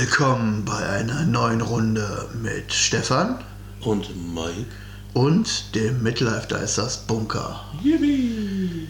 [0.00, 3.36] Willkommen bei einer neuen Runde mit Stefan
[3.82, 4.64] Und Mike.
[5.12, 7.60] und dem Midlife Dicers Bunker.
[7.82, 8.88] Yippie.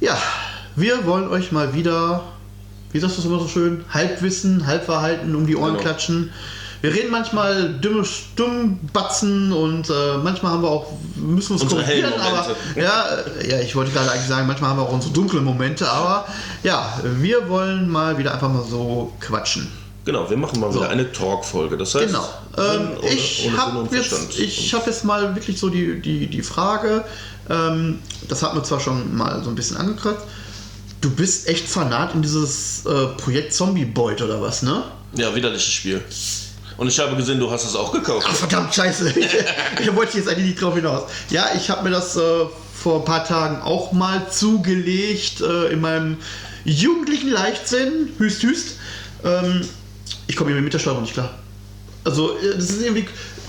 [0.00, 0.18] Ja,
[0.76, 2.22] wir wollen euch mal wieder,
[2.92, 5.80] wie sagst du es immer so schön, Halbwissen, Halbwahrheiten um die Ohren Genau.
[5.82, 6.30] klatschen.
[6.82, 11.82] Wir reden manchmal dumme Stummbatzen und äh, manchmal haben wir auch, müssen wir uns Unsere
[11.82, 13.06] korrigieren, aber ja,
[13.40, 16.26] äh, ja, ich wollte gerade eigentlich sagen, manchmal haben wir auch unsere dunklen Momente, aber
[16.62, 19.66] ja, wir wollen mal wieder einfach mal so quatschen.
[20.04, 20.80] Genau, wir machen mal So.
[20.80, 21.76] wieder eine Talk-Folge.
[21.78, 22.28] Das heißt, Genau.
[22.58, 27.04] Ähm, ohne- ich habe jetzt, ich hab jetzt mal wirklich so die, die, die Frage,
[27.48, 30.22] ähm, das hat mir zwar schon mal so ein bisschen angekratzt,
[31.00, 34.82] du bist echt Fanat in dieses äh, Projekt Zombie Boyd oder was, ne?
[35.16, 36.02] ja, widerliches Spiel.
[36.76, 38.26] Und ich habe gesehen, du hast es auch gekauft.
[38.28, 39.10] Ach, verdammt, scheiße.
[39.16, 39.28] Ich,
[39.80, 41.04] ich wollte jetzt eigentlich nicht drauf hinaus.
[41.30, 42.20] Ja, ich habe mir das äh,
[42.74, 46.16] vor ein paar Tagen auch mal zugelegt äh, in meinem
[46.64, 48.10] jugendlichen Leichtsinn.
[48.18, 48.76] Hüst, hüst.
[49.24, 49.60] Ähm,
[50.26, 51.30] ich komme hier mit der Steuerung nicht klar.
[52.04, 53.06] Also, äh, das ist irgendwie.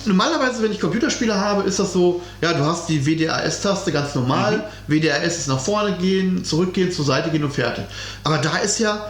[0.07, 4.69] Normalerweise, wenn ich Computerspiele habe, ist das so, ja, du hast die WDRS-Taste ganz normal.
[4.87, 7.85] WDRS ist nach vorne gehen, zurückgehen, zur Seite gehen und fertig.
[8.23, 9.03] Aber da ist ja,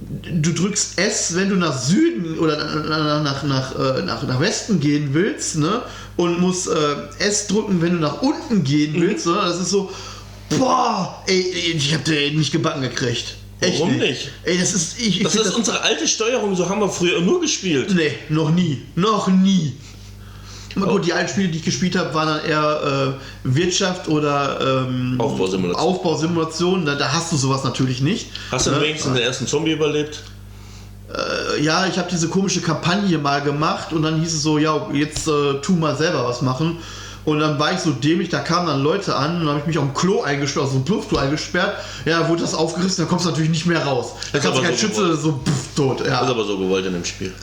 [0.00, 4.80] du drückst S, wenn du nach Süden oder nach, nach, nach, äh, nach, nach Westen
[4.80, 5.82] gehen willst, ne?
[6.16, 9.34] Und musst äh, S drücken, wenn du nach unten gehen willst, ne?
[9.34, 9.90] Das ist so,
[10.58, 11.40] boah, ey,
[11.74, 13.36] ich hab den nicht gebacken gekriegt.
[13.60, 14.00] Echt Warum nicht?
[14.08, 14.30] nicht?
[14.44, 17.40] Ey, das ist, ich, ich Das ist unsere alte Steuerung, so haben wir früher nur
[17.40, 17.92] gespielt.
[17.94, 18.82] Nee, noch nie.
[18.94, 19.74] Noch nie.
[20.76, 24.84] Aber gut, die alten Spiele, die ich gespielt habe, waren dann eher äh, Wirtschaft oder
[24.86, 25.74] ähm, Aufbausimulation.
[25.88, 26.84] Aufbausimulation.
[26.84, 28.26] Da, da hast du sowas natürlich nicht.
[28.50, 28.82] Hast du Ne?
[28.82, 30.22] wenigstens den ersten Zombie überlebt?
[31.56, 34.86] Äh, ja, ich habe diese komische Kampagne mal gemacht und dann hieß es so, ja,
[34.92, 36.76] jetzt äh, tu mal selber was machen.
[37.26, 39.66] Und dann war ich so dämlich, da kamen dann Leute an und dann habe ich
[39.66, 41.76] mich auf dem Klo eingesperrt, also so ein Plumpsklo eingesperrt.
[42.04, 44.12] Ja, wurde das aufgerissen, dann kommst du natürlich nicht mehr raus.
[44.32, 45.20] Da kannst du kein so Schütze, gewollt.
[45.20, 46.00] so pff, tot.
[46.00, 46.20] Ja.
[46.20, 47.34] Das ist aber so gewollt in dem Spiel.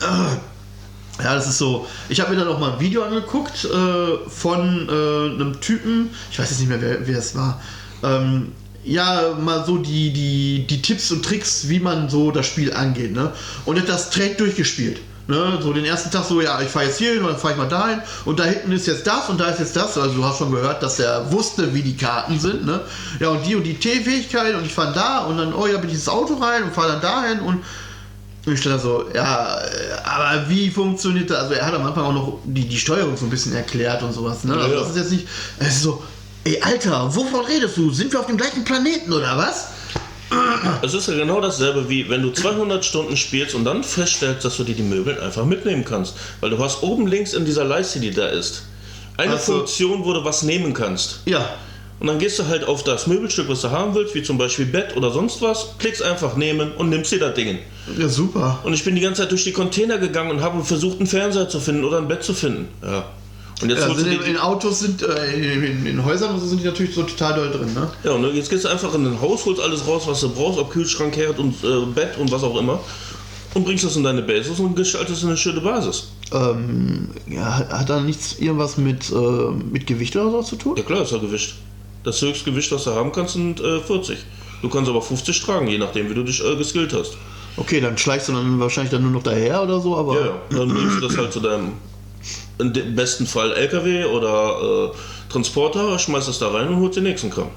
[1.22, 1.86] Ja, das ist so.
[2.08, 6.38] Ich habe mir dann auch mal ein Video angeguckt äh, von äh, einem Typen, ich
[6.38, 7.60] weiß jetzt nicht mehr, wer, wer es war.
[8.02, 8.52] Ähm,
[8.84, 13.12] ja, mal so die, die, die Tipps und Tricks, wie man so das Spiel angeht.
[13.12, 13.32] Ne?
[13.64, 15.00] Und hat das direkt durchgespielt.
[15.26, 15.58] Ne?
[15.62, 17.58] So den ersten Tag so, ja, ich fahre jetzt hier hin und dann fahre ich
[17.58, 19.96] mal dahin und da hinten ist jetzt das und da ist jetzt das.
[19.96, 22.66] Also du hast schon gehört, dass er wusste, wie die Karten sind.
[22.66, 22.80] Ne?
[23.20, 25.88] Ja, und die und die T-Fähigkeit und ich fahre da und dann, oh ja, bin
[25.88, 27.64] ich ins Auto rein und fahre dann dahin und
[28.46, 29.58] ich da so, ja,
[30.04, 31.44] aber wie funktioniert das?
[31.44, 34.12] Also er hat am Anfang auch noch die, die Steuerung so ein bisschen erklärt und
[34.12, 34.44] sowas.
[34.44, 34.54] Ne?
[34.54, 34.80] Also ja.
[34.80, 36.02] das ist jetzt nicht, es ist so,
[36.44, 37.90] ey Alter, wovon redest du?
[37.90, 39.68] Sind wir auf dem gleichen Planeten oder was?
[40.82, 44.56] Es ist ja genau dasselbe wie wenn du 200 Stunden spielst und dann feststellst, dass
[44.56, 46.14] du dir die Möbel einfach mitnehmen kannst.
[46.40, 48.64] Weil du hast oben links in dieser Leiste, die da ist,
[49.16, 49.58] eine Ach so.
[49.58, 51.20] Funktion, wo du was nehmen kannst.
[51.26, 51.48] Ja,
[52.00, 54.66] Und dann gehst du halt auf das Möbelstück, was du haben willst, wie zum Beispiel
[54.66, 57.58] Bett oder sonst was, klickst einfach nehmen und nimmst dir das Ding.
[57.98, 58.58] ja super.
[58.64, 61.48] Und ich bin die ganze Zeit durch die Container gegangen und habe versucht, einen Fernseher
[61.48, 62.68] zu finden oder ein Bett zu finden.
[62.82, 63.04] Ja.
[63.62, 66.60] Und jetzt, Ja, du in, in Autos sind, äh, in, in, Häusern und so sind
[66.60, 67.88] die natürlich so total doll drin, ne?
[68.02, 70.58] ja, und jetzt gehst du einfach in ein Haus, holst alles raus, was du brauchst,
[70.58, 72.80] ob Kühlschrank, Herd und äh, Bett und was auch immer.
[73.54, 76.08] Und bringst das in deine Basis und gestaltest eine schöne Basis.
[76.32, 80.74] Ähm, ja, hat- hat da nichts irgendwas mit, äh, mit Gewicht oder so zu tun?
[80.76, 81.54] Ja klar, ist ja Gewicht.
[82.02, 84.18] Das Höchstgewicht, was du haben kannst, sind äh, 40.
[84.62, 87.16] Du kannst aber 50 tragen, je nachdem, wie du dich äh, geskillt hast.
[87.56, 90.14] Okay, dann schleichst du dann wahrscheinlich dann nur noch daher oder so, aber.
[90.18, 90.32] Ja, ja.
[90.50, 91.72] Dann bringst du das halt zu deinem,
[92.58, 97.04] in dem besten Fall LKW oder äh, Transporter, schmeißt das da rein und holst den
[97.04, 97.48] nächsten Kram.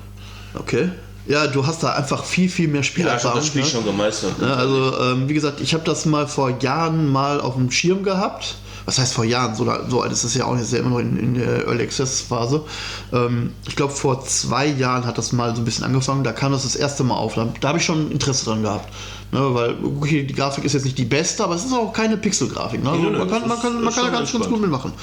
[0.54, 0.90] Okay.
[1.28, 3.40] Ja, du hast da einfach viel, viel mehr Ja, ich hab Spielerfahrung.
[3.40, 3.68] das Spiel ne?
[3.68, 4.34] schon gemeistert.
[4.42, 8.04] Ja, also, ähm, wie gesagt, ich habe das mal vor Jahren mal auf dem Schirm
[8.04, 8.56] gehabt.
[8.86, 9.54] Was heißt vor Jahren?
[9.54, 11.68] So, so alt ist es ja auch nicht, ist ja immer noch in, in der
[11.68, 12.64] Early Access Phase.
[13.12, 16.24] Ähm, ich glaube, vor zwei Jahren hat das mal so ein bisschen angefangen.
[16.24, 17.36] Da kam das das erste Mal auf.
[17.36, 18.88] Da, da habe ich schon Interesse dran gehabt.
[19.30, 22.16] Ne, weil, okay, die Grafik ist jetzt nicht die beste, aber es ist auch keine
[22.16, 22.82] Pixel-Grafik.
[22.82, 22.90] Ne?
[22.90, 24.94] Also, man kann, man kann, man kann da ganz, ganz gut mitmachen.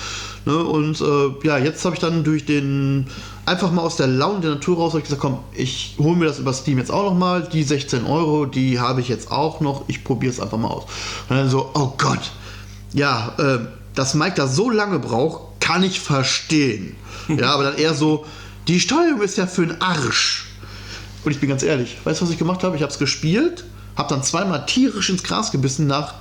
[0.47, 0.65] Ne?
[0.65, 3.07] Und äh, ja, jetzt habe ich dann durch den,
[3.45, 6.39] einfach mal aus der Laune der Natur raus, ich gesagt, komm, ich hole mir das
[6.39, 7.47] über Steam jetzt auch noch mal.
[7.53, 9.85] Die 16 Euro, die habe ich jetzt auch noch.
[9.89, 10.85] Ich probiere es einfach mal aus.
[11.29, 12.33] Und dann so, oh Gott,
[12.95, 13.59] ja, äh,
[13.95, 16.97] dass Mike da so lange braucht, kann ich verstehen.
[17.29, 18.25] ja, aber dann eher so,
[18.69, 20.47] die Steuerung ist ja für den Arsch.
[21.25, 22.77] Und ich bin ganz ehrlich, weißt du, was ich gemacht habe?
[22.77, 23.65] Ich habe es gespielt,
[23.97, 26.15] habe dann zweimal tierisch ins Gras gebissen nach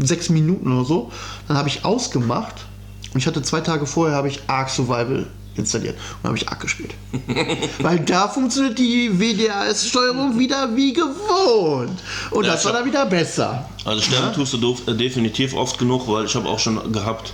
[0.00, 1.12] sechs Minuten oder so.
[1.48, 2.66] Dann habe ich ausgemacht
[3.12, 5.26] und ich hatte zwei Tage vorher habe ich Ark Survival
[5.56, 6.94] installiert und habe ich Ark gespielt.
[7.78, 11.98] Weil da funktioniert die WDRS-Steuerung wieder wie gewohnt.
[12.30, 13.68] Und Ja, das war dann wieder besser.
[13.84, 17.32] Also sterben tust du doof, äh, definitiv oft genug, weil ich habe auch schon gehabt.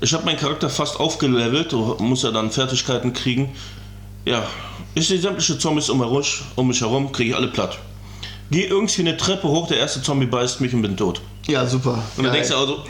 [0.00, 3.54] Ich habe meinen Charakter fast aufgelevelt, du musst ja dann Fertigkeiten kriegen.
[4.26, 4.46] Ja,
[4.94, 7.78] ich sehe sämtliche Zombies um, um mich herum, kriege ich alle platt.
[8.50, 11.20] Geh irgendwie eine Treppe hoch, der erste Zombie beißt mich und bin tot.
[11.46, 11.98] Ja, super.
[12.16, 12.84] Und dann denkst du also,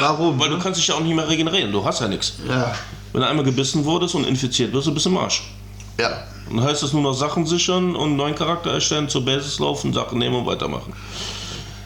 [0.00, 0.38] Warum?
[0.38, 2.34] weil du kannst dich ja auch nicht mehr regenerieren, du hast ja nichts.
[2.48, 2.74] Ja.
[3.12, 5.44] Wenn du einmal gebissen wurdest und infiziert wirst, du bist im Arsch.
[5.98, 6.24] Ja.
[6.48, 9.92] Dann heißt es nur noch Sachen sichern und einen neuen Charakter erstellen, zur Basis laufen,
[9.92, 10.92] Sachen nehmen und weitermachen.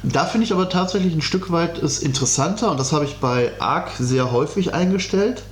[0.03, 3.53] Da finde ich aber tatsächlich ein Stück weit es interessanter und das habe ich bei
[3.59, 5.43] Arc sehr häufig eingestellt.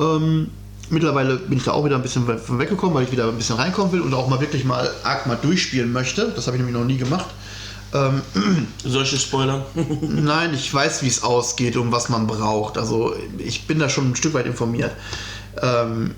[0.00, 0.50] Ähm,
[0.92, 3.56] mittlerweile bin ich da auch wieder ein bisschen von weggekommen, weil ich wieder ein bisschen
[3.56, 6.32] reinkommen will und auch mal wirklich mal Arc mal durchspielen möchte.
[6.36, 7.26] Das habe ich nämlich noch nie gemacht.
[7.94, 8.22] Ähm,
[8.84, 9.66] Solche Spoiler?
[10.02, 12.78] Nein, ich weiß, wie es ausgeht und was man braucht.
[12.78, 14.92] Also ich bin da schon ein Stück weit informiert.
[15.60, 16.14] Ähm,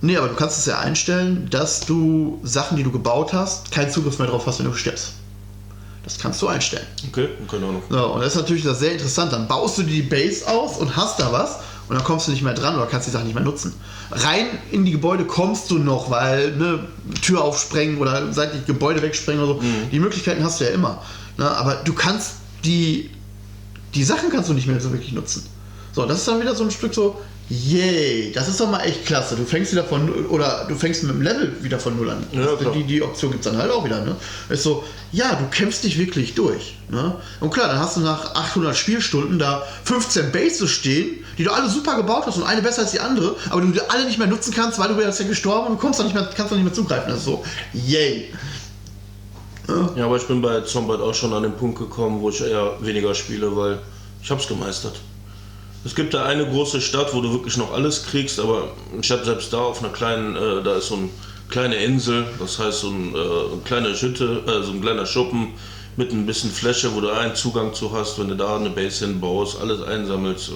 [0.00, 3.90] nee, aber du kannst es ja einstellen, dass du Sachen, die du gebaut hast, keinen
[3.90, 5.14] Zugriff mehr drauf hast, wenn du stirbst.
[6.04, 6.86] Das kannst du einstellen.
[7.08, 7.82] Okay, keine Ahnung.
[7.90, 9.32] So, und das ist natürlich das sehr interessant.
[9.32, 11.58] Dann baust du die Base aus und hast da was
[11.88, 13.72] und dann kommst du nicht mehr dran oder kannst die Sachen nicht mehr nutzen.
[14.10, 16.80] Rein in die Gebäude kommst du noch, weil ne,
[17.22, 19.60] Tür aufsprengen oder seitlich Gebäude wegsprengen oder so.
[19.62, 19.90] Mhm.
[19.90, 21.02] Die Möglichkeiten hast du ja immer.
[21.38, 21.50] Ne?
[21.50, 22.32] Aber du kannst
[22.64, 23.10] die,
[23.94, 25.46] die Sachen kannst du nicht mehr so wirklich nutzen.
[25.92, 27.18] So, das ist dann wieder so ein Stück so,
[27.48, 29.34] yay, das ist doch mal echt klasse.
[29.36, 32.26] Du fängst wieder von null- oder du fängst mit dem Level wieder von null an.
[32.32, 32.72] Ja, klar.
[32.72, 34.04] die, die Option gibt es dann halt auch wieder.
[34.04, 34.16] Ne?
[34.50, 36.76] Ist so, ja, du kämpfst dich wirklich durch.
[36.90, 37.16] Ne?
[37.40, 41.70] Und klar, dann hast du nach 800 Spielstunden da 15 Bases stehen, die du alle
[41.70, 44.26] super gebaut hast und eine besser als die andere, aber du die alle nicht mehr
[44.28, 46.58] nutzen kannst, weil du wärst ja gestorben und du kommst dann nicht mehr, kannst dann
[46.58, 47.08] nicht mehr zugreifen.
[47.08, 48.32] Das ist so, yay.
[49.96, 52.72] Ja, aber ich bin bei Zombie auch schon an den Punkt gekommen, wo ich eher
[52.80, 53.78] weniger spiele, weil
[54.22, 54.98] ich hab's gemeistert.
[55.88, 58.68] Es gibt da eine große Stadt, wo du wirklich noch alles kriegst, aber
[59.00, 61.08] ich habe selbst da auf einer kleinen, äh, da ist so eine
[61.48, 65.52] kleine Insel, das heißt so ein, äh, eine kleine Hütte, äh, so ein kleiner Schuppen
[65.96, 69.06] mit ein bisschen Fläche, wo du einen Zugang zu hast, wenn du da eine Base
[69.06, 70.50] hinbaust, alles einsammelst,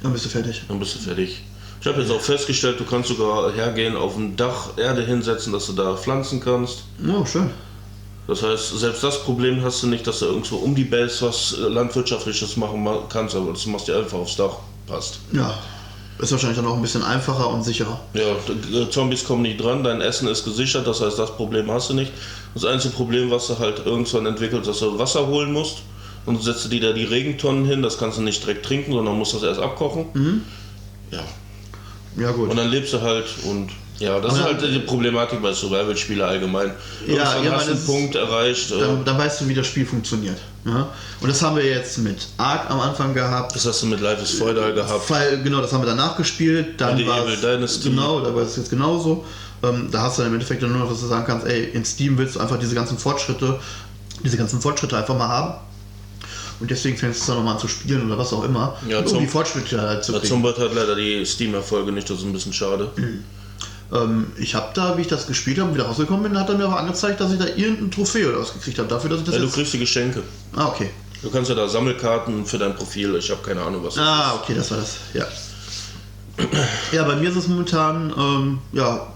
[0.00, 0.62] Dann bist du fertig.
[0.68, 1.42] dann bist du fertig.
[1.80, 5.66] Ich habe jetzt auch festgestellt, du kannst sogar hergehen, auf dem Dach Erde hinsetzen, dass
[5.66, 6.84] du da pflanzen kannst.
[7.04, 7.50] Oh, schön.
[8.28, 11.54] Das heißt, selbst das Problem hast du nicht, dass du irgendwo um die Base was
[11.58, 14.56] äh, Landwirtschaftliches machen ma- kannst, aber das machst du einfach aufs Dach.
[14.88, 15.18] Passt.
[15.32, 15.54] Ja.
[16.18, 18.00] Ist wahrscheinlich dann auch ein bisschen einfacher und sicherer.
[18.14, 18.34] Ja,
[18.90, 22.10] Zombies kommen nicht dran, dein Essen ist gesichert, das heißt, das Problem hast du nicht.
[22.54, 25.78] Das einzige Problem, was du halt irgendwann entwickelt, dass du Wasser holen musst.
[26.26, 29.16] Und du setzt dir da die Regentonnen hin, das kannst du nicht direkt trinken, sondern
[29.16, 30.42] musst das erst abkochen.
[31.12, 31.20] Ja,
[32.20, 32.50] Ja, gut.
[32.50, 36.20] und dann lebst du halt und ja, das Und ist halt die Problematik bei Survival-Spielen
[36.22, 36.72] allgemein.
[37.06, 38.70] Ja, Irgendwann ja, hast einen Punkt erreicht.
[38.70, 40.38] Äh, dann, dann weißt du, wie das Spiel funktioniert.
[40.64, 40.88] Ja?
[41.20, 43.54] Und das haben wir jetzt mit Ark am Anfang gehabt.
[43.56, 45.04] das hast du mit Life is Feudal gehabt.
[45.04, 46.80] Fall, genau, das haben wir danach gespielt.
[46.80, 47.90] Dann war es Dynasty.
[47.90, 49.24] genau, da war es jetzt genauso.
[49.62, 51.64] Ähm, da hast du dann im Endeffekt dann nur noch, dass du sagen kannst, ey,
[51.72, 53.58] in Steam willst du einfach diese ganzen Fortschritte,
[54.24, 55.54] diese ganzen Fortschritte einfach mal haben.
[56.60, 59.18] Und deswegen fängst du dann nochmal an zu spielen oder was auch immer, Ja, um
[59.18, 60.30] die Fortschritte halt zu Ja, kriegen.
[60.32, 62.90] Zumbert hat leider die Steam-Erfolge nicht, das ist ein bisschen schade.
[62.98, 63.24] Ähm,
[64.36, 66.78] ich habe da, wie ich das gespielt habe wieder rausgekommen bin, hat er mir aber
[66.78, 69.40] angezeigt, dass ich da irgendein Trophäe oder was gekriegt habe, dafür, dass ich das Ja,
[69.40, 69.54] du jetzt...
[69.54, 70.22] kriegst die Geschenke.
[70.54, 70.90] Ah, okay.
[71.22, 74.34] Du kannst ja da Sammelkarten für dein Profil, ich habe keine Ahnung, was das Ah,
[74.34, 75.26] okay, das war das, ja.
[76.92, 79.08] Ja, bei mir ist es momentan, ähm, ja,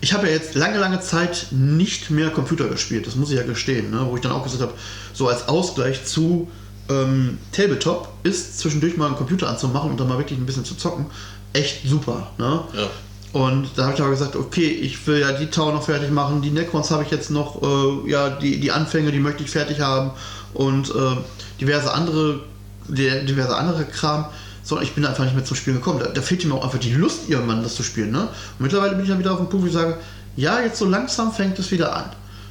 [0.00, 3.44] ich habe ja jetzt lange, lange Zeit nicht mehr Computer gespielt, das muss ich ja
[3.44, 4.06] gestehen, ne?
[4.08, 4.72] wo ich dann auch gesagt habe,
[5.12, 6.50] so als Ausgleich zu
[6.88, 10.74] ähm, Tabletop ist zwischendurch mal einen Computer anzumachen und dann mal wirklich ein bisschen zu
[10.74, 11.06] zocken,
[11.52, 12.32] echt super.
[12.38, 12.64] Ne?
[12.74, 12.90] Ja.
[13.32, 16.42] Und da habe ich aber gesagt, okay, ich will ja die Tower noch fertig machen,
[16.42, 19.80] die Necrons habe ich jetzt noch, äh, ja, die, die Anfänge, die möchte ich fertig
[19.80, 20.10] haben
[20.52, 21.16] und äh,
[21.58, 22.40] diverse andere,
[22.88, 24.26] diverse andere Kram.
[24.62, 26.00] So, ich bin einfach nicht mehr zum Spielen gekommen.
[26.00, 28.10] Da, da fehlt mir auch einfach die Lust, irgendwann das zu spielen.
[28.10, 28.22] Ne?
[28.22, 29.96] Und mittlerweile bin ich dann wieder auf dem Punkt, wo ich sage,
[30.36, 32.04] ja, jetzt so langsam fängt es wieder an.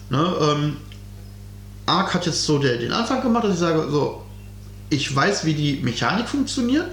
[0.09, 0.33] Ne?
[0.41, 0.77] Ähm,
[1.85, 4.23] Ark hat jetzt so der, den Anfang gemacht, dass ich sage, so,
[4.89, 6.87] ich weiß, wie die Mechanik funktioniert,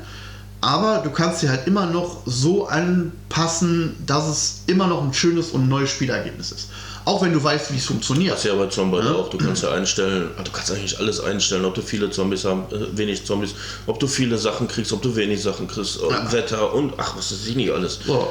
[0.60, 5.50] aber du kannst sie halt immer noch so anpassen, dass es immer noch ein schönes
[5.50, 6.68] und neues Spielergebnis ist.
[7.04, 8.32] Auch wenn du weißt, wie es funktioniert.
[8.34, 9.12] Das ist ja bei Zombie Ja.
[9.12, 9.30] auch.
[9.30, 12.64] Du kannst ja einstellen, ah, du kannst eigentlich alles einstellen, ob du viele Zombies haben,
[12.70, 13.54] äh, wenig Zombies,
[13.86, 16.32] ob du viele Sachen kriegst, ob du wenig Sachen kriegst, äh, Ja.
[16.32, 18.00] Wetter und ach, was ist nicht alles.
[18.06, 18.28] So,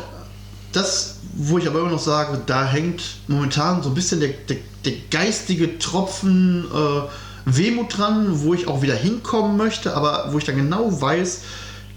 [0.74, 4.58] das, wo ich aber immer noch sage, da hängt momentan so ein bisschen der, der,
[4.86, 7.02] der geistige Tropfen äh,
[7.46, 11.40] Wehmut dran, wo ich auch wieder hinkommen möchte, aber wo ich dann genau weiß,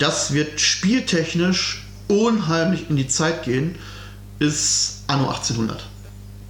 [0.00, 3.76] das wird spieltechnisch unheimlich in die Zeit gehen,
[4.38, 5.85] ist Anno 1800.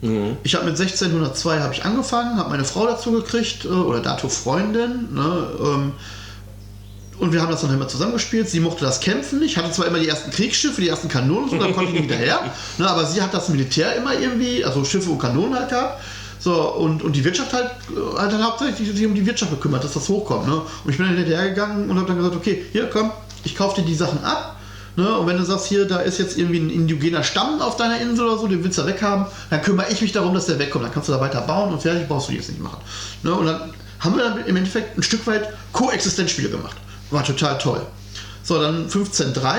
[0.02, 0.37] Mhm.
[0.42, 4.28] Ich habe mit 1602 habe ich angefangen, habe meine Frau dazu gekriegt äh, oder dato
[4.28, 5.12] Freundin.
[5.12, 5.92] Ne, ähm,
[7.19, 8.49] und wir haben das dann immer zusammengespielt.
[8.49, 11.59] Sie mochte das Kämpfen nicht, hatte zwar immer die ersten Kriegsschiffe, die ersten Kanonen, so,
[11.59, 12.40] dann konnte ich nicht hinterher.
[12.78, 16.00] Ne, aber sie hat das Militär immer irgendwie, also Schiffe und Kanonen halt gehabt.
[16.38, 19.85] So, und, und die Wirtschaft halt, äh, halt dann hauptsächlich sich um die Wirtschaft gekümmert,
[19.85, 20.47] dass das hochkommt.
[20.47, 20.54] Ne?
[20.54, 23.11] Und ich bin dann hinterhergegangen und habe dann gesagt, okay, hier komm,
[23.44, 24.56] ich kaufe dir die Sachen ab.
[24.97, 25.18] Ne?
[25.18, 28.26] Und wenn du sagst, hier, da ist jetzt irgendwie ein indigener Stamm auf deiner Insel
[28.26, 30.85] oder so, den willst du weghaben, dann kümmere ich mich darum, dass der wegkommt.
[30.85, 32.78] Dann kannst du da weiter bauen und fertig brauchst du die jetzt nicht machen.
[33.23, 33.32] Ne?
[33.32, 36.76] Und dann haben wir dann im Endeffekt ein Stück weit Koexistenzspiele gemacht.
[37.11, 37.82] War total toll.
[38.42, 39.59] So, dann 15.3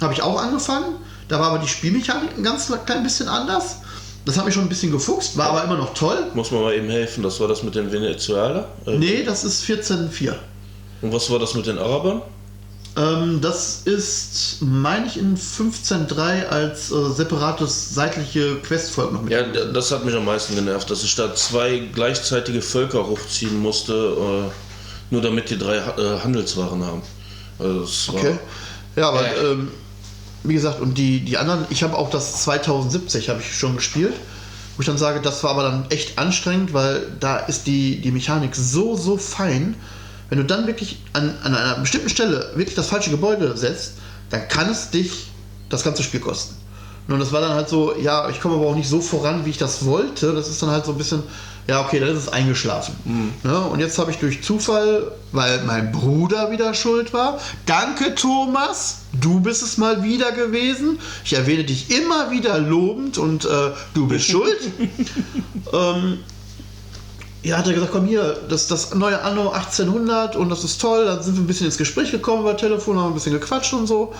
[0.00, 0.96] habe ich auch angefangen.
[1.28, 3.76] Da war aber die Spielmechanik ein ganz klein bisschen anders.
[4.24, 6.30] Das habe ich schon ein bisschen gefuchst, war aber immer noch toll.
[6.34, 8.68] Muss man mal eben helfen, das war das mit den Venezuela?
[8.86, 10.34] Äh, nee, das ist 14.4.
[11.00, 12.22] Und was war das mit den Arabern?
[12.94, 19.32] Ähm, das ist, meine ich, in 15.3 als äh, separates seitliche Questvolk noch mit.
[19.32, 23.92] Ja, das hat mich am meisten genervt, dass ich da zwei gleichzeitige Völker hochziehen musste,
[23.94, 27.02] äh, nur damit die drei äh, Handelswaren haben.
[27.58, 28.38] Also okay.
[28.96, 29.70] Ja, aber ähm,
[30.44, 34.14] wie gesagt, und die, die anderen, ich habe auch das 2070 habe ich schon gespielt,
[34.76, 38.10] wo ich dann sage, das war aber dann echt anstrengend, weil da ist die, die
[38.10, 39.76] Mechanik so, so fein
[40.32, 43.96] wenn du dann wirklich an, an einer bestimmten Stelle wirklich das falsche Gebäude setzt,
[44.30, 45.30] dann kann es dich
[45.68, 46.56] das ganze Spiel kosten.
[47.06, 49.50] Und das war dann halt so, ja, ich komme aber auch nicht so voran, wie
[49.50, 50.32] ich das wollte.
[50.32, 51.22] Das ist dann halt so ein bisschen,
[51.68, 52.96] ja, okay, dann ist es eingeschlafen.
[53.04, 53.32] Mhm.
[53.44, 59.00] Ja, und jetzt habe ich durch Zufall, weil mein Bruder wieder schuld war, danke Thomas,
[59.12, 60.98] du bist es mal wieder gewesen.
[61.26, 64.60] Ich erwähne dich immer wieder lobend und äh, du bist schuld.
[65.74, 66.20] ähm,
[67.42, 71.04] ja, hat er gesagt, komm hier, das das neue Anno 1800 und das ist toll.
[71.04, 73.86] Dann sind wir ein bisschen ins Gespräch gekommen über Telefon, haben ein bisschen gequatscht und
[73.86, 74.12] so.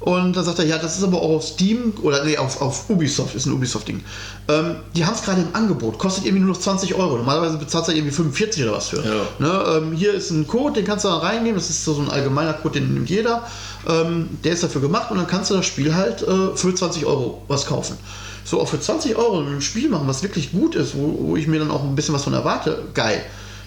[0.00, 2.88] Und dann sagt er, ja, das ist aber auch auf Steam, oder nee, auf, auf
[2.88, 4.04] Ubisoft, ist ein Ubisoft-Ding.
[4.46, 7.16] Ähm, die haben es gerade im Angebot, kostet irgendwie nur noch 20 Euro.
[7.16, 8.98] Normalerweise bezahlt er irgendwie 45 oder was für.
[8.98, 9.22] Ja.
[9.40, 12.10] Ne, ähm, hier ist ein Code, den kannst du da reinnehmen, das ist so ein
[12.10, 13.42] allgemeiner Code, den nimmt jeder.
[13.88, 17.04] Ähm, der ist dafür gemacht und dann kannst du das Spiel halt äh, für 20
[17.04, 17.98] Euro was kaufen
[18.48, 21.46] so auch für 20 Euro ein Spiel machen, was wirklich gut ist, wo, wo ich
[21.46, 23.22] mir dann auch ein bisschen was von erwarte, geil.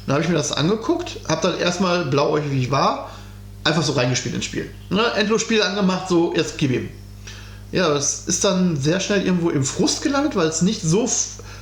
[0.07, 3.11] Dann habe ich mir das angeguckt, habe dann erstmal blauäugig wie ich war,
[3.63, 4.71] einfach so reingespielt ins Spiel.
[4.89, 5.03] Ne?
[5.15, 6.89] Endlosspiel angemacht, so jetzt gib ihm.
[7.71, 11.07] Ja, es ist dann sehr schnell irgendwo im Frust gelandet, weil es nicht so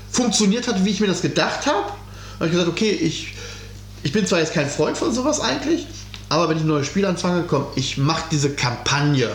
[0.09, 1.87] funktioniert hat, wie ich mir das gedacht habe.
[1.87, 3.33] Da habe ich gesagt, okay, ich,
[4.01, 5.87] ich bin zwar jetzt kein Freund von sowas eigentlich,
[6.29, 9.29] aber wenn ich ein neues Spiel anfange, komm, ich mache diese Kampagne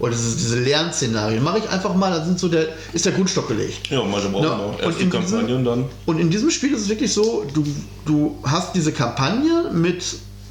[0.00, 1.42] oder diese, diese Lernszenarien.
[1.44, 3.88] Mache ich einfach mal, dann sind so der, ist der Grundstock gelegt.
[3.90, 5.84] Ja, manchmal braucht man auch erst die Kampagne und dann.
[6.06, 7.64] Und in diesem Spiel ist es wirklich so, du,
[8.06, 10.02] du hast diese Kampagne mit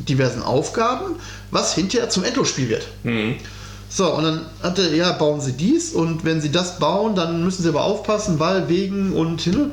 [0.08, 1.16] diversen Aufgaben,
[1.52, 2.88] was hinterher zum Endlosspiel wird.
[3.04, 3.36] Mhm.
[3.90, 7.64] So, und dann hatte, ja, bauen sie dies und wenn sie das bauen, dann müssen
[7.64, 9.72] sie aber aufpassen, weil wegen und hin.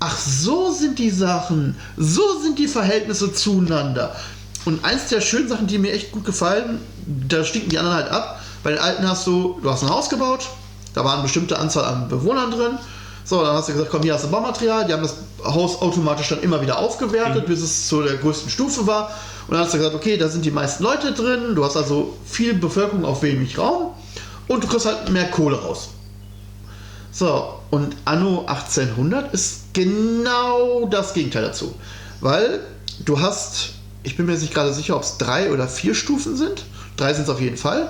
[0.00, 4.14] Ach, so sind die Sachen, so sind die Verhältnisse zueinander.
[4.64, 6.80] Und eins der schönen Sachen, die mir echt gut gefallen,
[7.28, 10.08] da stinken die anderen halt ab, bei den alten hast du, du hast ein Haus
[10.08, 10.48] gebaut,
[10.94, 12.78] da waren eine bestimmte Anzahl an Bewohnern drin.
[13.24, 14.86] So, dann hast du gesagt, komm, hier hast du Baumaterial.
[14.86, 15.14] Die haben das
[15.44, 17.48] Haus automatisch dann immer wieder aufgewertet, mhm.
[17.48, 19.10] bis es zu der größten Stufe war.
[19.46, 21.54] Und dann hast du gesagt, okay, da sind die meisten Leute drin.
[21.54, 23.92] Du hast also viel Bevölkerung auf wenig Raum.
[24.48, 25.90] Und du kriegst halt mehr Kohle raus.
[27.12, 31.74] So, und Anno 1800 ist genau das Gegenteil dazu.
[32.20, 32.60] Weil
[33.04, 33.70] du hast,
[34.02, 36.64] ich bin mir jetzt nicht gerade sicher, ob es drei oder vier Stufen sind.
[36.96, 37.88] Drei sind es auf jeden Fall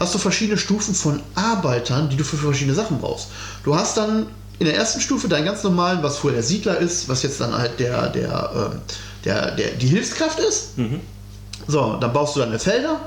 [0.00, 3.28] hast du verschiedene Stufen von Arbeitern, die du für verschiedene Sachen brauchst.
[3.64, 4.26] Du hast dann
[4.58, 7.56] in der ersten Stufe deinen ganz normalen, was vorher der Siedler ist, was jetzt dann
[7.56, 8.80] halt der, der, ähm,
[9.24, 10.78] der, der, die Hilfskraft ist.
[10.78, 11.00] Mhm.
[11.68, 13.00] So, dann baust du deine Felder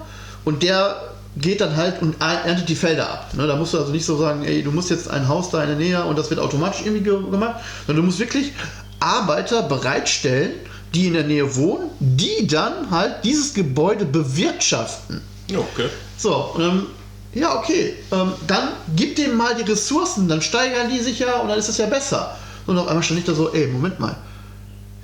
[0.45, 3.33] und der geht dann halt und erntet die Felder ab.
[3.33, 5.63] Ne, da musst du also nicht so sagen, ey, du musst jetzt ein Haus da
[5.63, 7.55] in der Nähe und das wird automatisch irgendwie gemacht,
[7.88, 8.53] sondern du musst wirklich
[9.00, 10.51] Arbeiter bereitstellen,
[10.93, 15.21] die in der Nähe wohnen, die dann halt dieses Gebäude bewirtschaften.
[15.51, 15.89] Okay.
[16.17, 16.88] So, ähm,
[17.33, 17.95] ja, okay.
[18.12, 21.69] Ähm, dann gib dem mal die Ressourcen, dann steigern die sich ja und dann ist
[21.69, 22.38] es ja besser.
[22.65, 24.15] Und auf einmal stand ich da so, ey, Moment mal.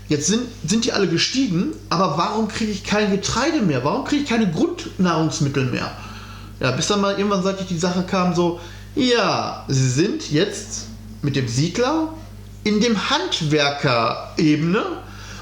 [0.07, 3.83] Jetzt sind, sind die alle gestiegen, aber warum kriege ich kein Getreide mehr?
[3.83, 5.91] Warum kriege ich keine Grundnahrungsmittel mehr?
[6.59, 8.59] Ja, bis dann mal irgendwann, seit ich die Sache kam, so,
[8.95, 10.87] ja, sie sind jetzt
[11.21, 12.13] mit dem Siedler
[12.63, 14.83] in dem Handwerkerebene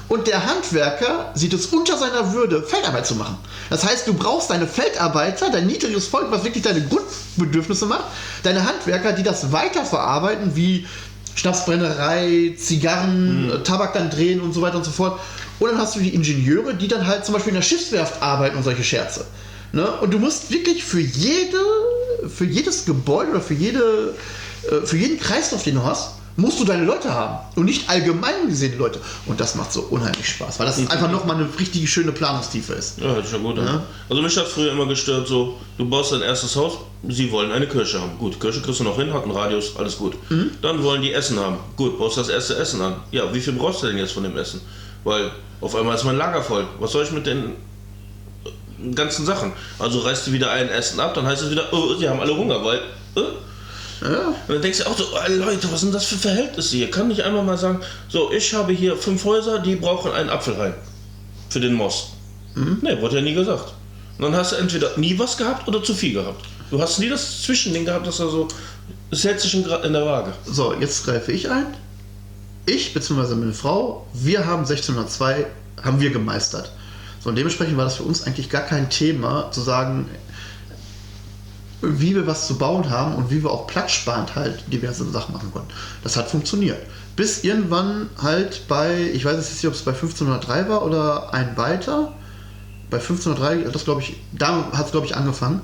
[0.08, 3.36] und der Handwerker sieht es unter seiner Würde, Feldarbeit zu machen.
[3.70, 8.04] Das heißt, du brauchst deine Feldarbeiter, dein niedriges Volk, was wirklich deine Grundbedürfnisse macht,
[8.42, 10.86] deine Handwerker, die das weiterverarbeiten, wie
[11.34, 13.64] Schnapsbrennerei, Zigarren, mhm.
[13.64, 15.20] Tabak dann drehen und so weiter und so fort.
[15.60, 18.56] Und dann hast du die Ingenieure, die dann halt zum Beispiel in der Schiffswerft arbeiten
[18.56, 19.26] und solche Scherze.
[19.72, 19.90] Ne?
[20.00, 21.58] Und du musst wirklich für jede,
[22.28, 24.14] für jedes Gebäude oder für jede,
[24.70, 28.46] äh, für jeden Kreislauf, den du hast, musst du deine Leute haben und nicht allgemein
[28.46, 29.00] gesehen Leute.
[29.26, 30.88] Und das macht so unheimlich Spaß, weil das mhm.
[30.88, 33.00] einfach nochmal eine richtig schöne Planungstiefe ist.
[33.00, 33.82] Ja, hört sich ja gut ja.
[34.08, 36.78] Also mich hat früher immer gestört, so, du baust dein erstes Haus,
[37.08, 38.16] sie wollen eine Kirche haben.
[38.18, 40.14] Gut, Kirche kriegst du noch hin, hat einen Radius, alles gut.
[40.30, 40.52] Mhm.
[40.62, 41.56] Dann wollen die Essen haben.
[41.76, 42.94] Gut, baust das erste Essen an.
[43.10, 44.60] Ja, wie viel brauchst du denn jetzt von dem Essen?
[45.02, 46.66] Weil auf einmal ist mein Lager voll.
[46.78, 47.56] Was soll ich mit den
[48.94, 49.52] ganzen Sachen.
[49.80, 52.36] Also reißt du wieder ein Essen ab, dann heißt es wieder, oh, sie haben alle
[52.36, 52.78] Hunger, weil.
[53.16, 53.22] Äh?
[54.00, 54.28] Ja.
[54.28, 56.90] Und dann denkst du auch so, oh, Leute, was sind das für Verhältnisse hier?
[56.90, 60.54] Kann ich einmal mal sagen, so, ich habe hier fünf Häuser, die brauchen einen Apfel
[60.54, 60.74] rein.
[61.48, 62.10] Für den Moss.
[62.54, 62.78] Mhm.
[62.82, 63.74] Ne, wurde ja nie gesagt.
[64.18, 66.44] Und dann hast du entweder nie was gehabt oder zu viel gehabt.
[66.70, 68.48] Du hast nie das Zwischending gehabt, dass er so,
[69.10, 70.32] es hält sich in der Waage.
[70.44, 71.66] So, jetzt greife ich ein.
[72.66, 73.34] Ich bzw.
[73.34, 75.46] meine Frau, wir haben 1602,
[75.82, 76.70] haben wir gemeistert.
[77.20, 80.08] So, und dementsprechend war das für uns eigentlich gar kein Thema, zu sagen,
[81.80, 85.52] wie wir was zu bauen haben und wie wir auch platzsparend halt diverse Sachen machen
[85.52, 85.68] konnten.
[86.02, 86.78] Das hat funktioniert.
[87.14, 91.56] Bis irgendwann halt bei, ich weiß jetzt nicht, ob es bei 1503 war oder ein
[91.56, 92.12] weiter.
[92.90, 95.60] Bei 1503, das glaube ich, da hat es glaube ich angefangen.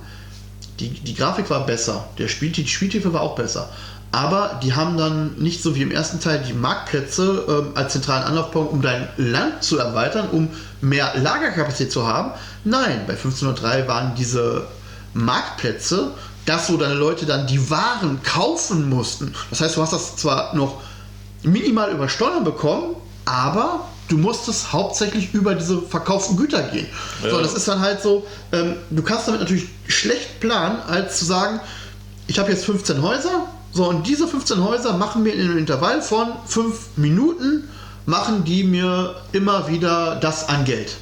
[0.80, 3.70] Die, die Grafik war besser, der Spiel, die Spieltiefe war auch besser.
[4.10, 8.22] Aber die haben dann nicht so wie im ersten Teil die Marktplätze ähm, als zentralen
[8.22, 12.30] Anlaufpunkt, um dein Land zu erweitern, um mehr Lagerkapazität zu haben.
[12.62, 14.68] Nein, bei 1503 waren diese
[15.14, 16.12] Marktplätze,
[16.46, 19.34] das, wo deine Leute dann die Waren kaufen mussten.
[19.50, 20.82] Das heißt, du hast das zwar noch
[21.42, 26.86] minimal über Steuern bekommen, aber du musstest hauptsächlich über diese verkauften Güter gehen.
[27.22, 27.30] Ja.
[27.30, 31.24] So, das ist dann halt so, ähm, du kannst damit natürlich schlecht planen, als zu
[31.24, 31.60] sagen,
[32.26, 36.02] ich habe jetzt 15 Häuser, so und diese 15 Häuser machen mir in einem Intervall
[36.02, 37.68] von 5 Minuten,
[38.06, 40.96] machen die mir immer wieder das an Geld.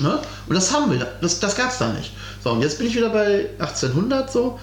[0.00, 0.18] Ne?
[0.48, 2.12] Und das haben wir, das, das gab es da nicht.
[2.42, 4.58] So, und jetzt bin ich wieder bei 1800 so.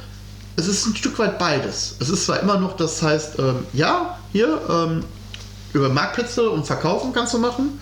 [0.56, 1.96] Es ist ein Stück weit beides.
[2.00, 5.04] Es ist zwar immer noch, das heißt, ähm, ja, hier ähm,
[5.74, 7.80] über Marktplätze und Verkaufen kannst du machen,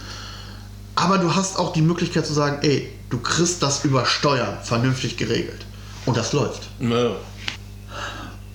[0.96, 5.18] aber du hast auch die Möglichkeit zu sagen, ey, du kriegst das über Steuern vernünftig
[5.18, 5.66] geregelt.
[6.06, 6.63] Und das läuft.
[6.80, 7.12] Ja.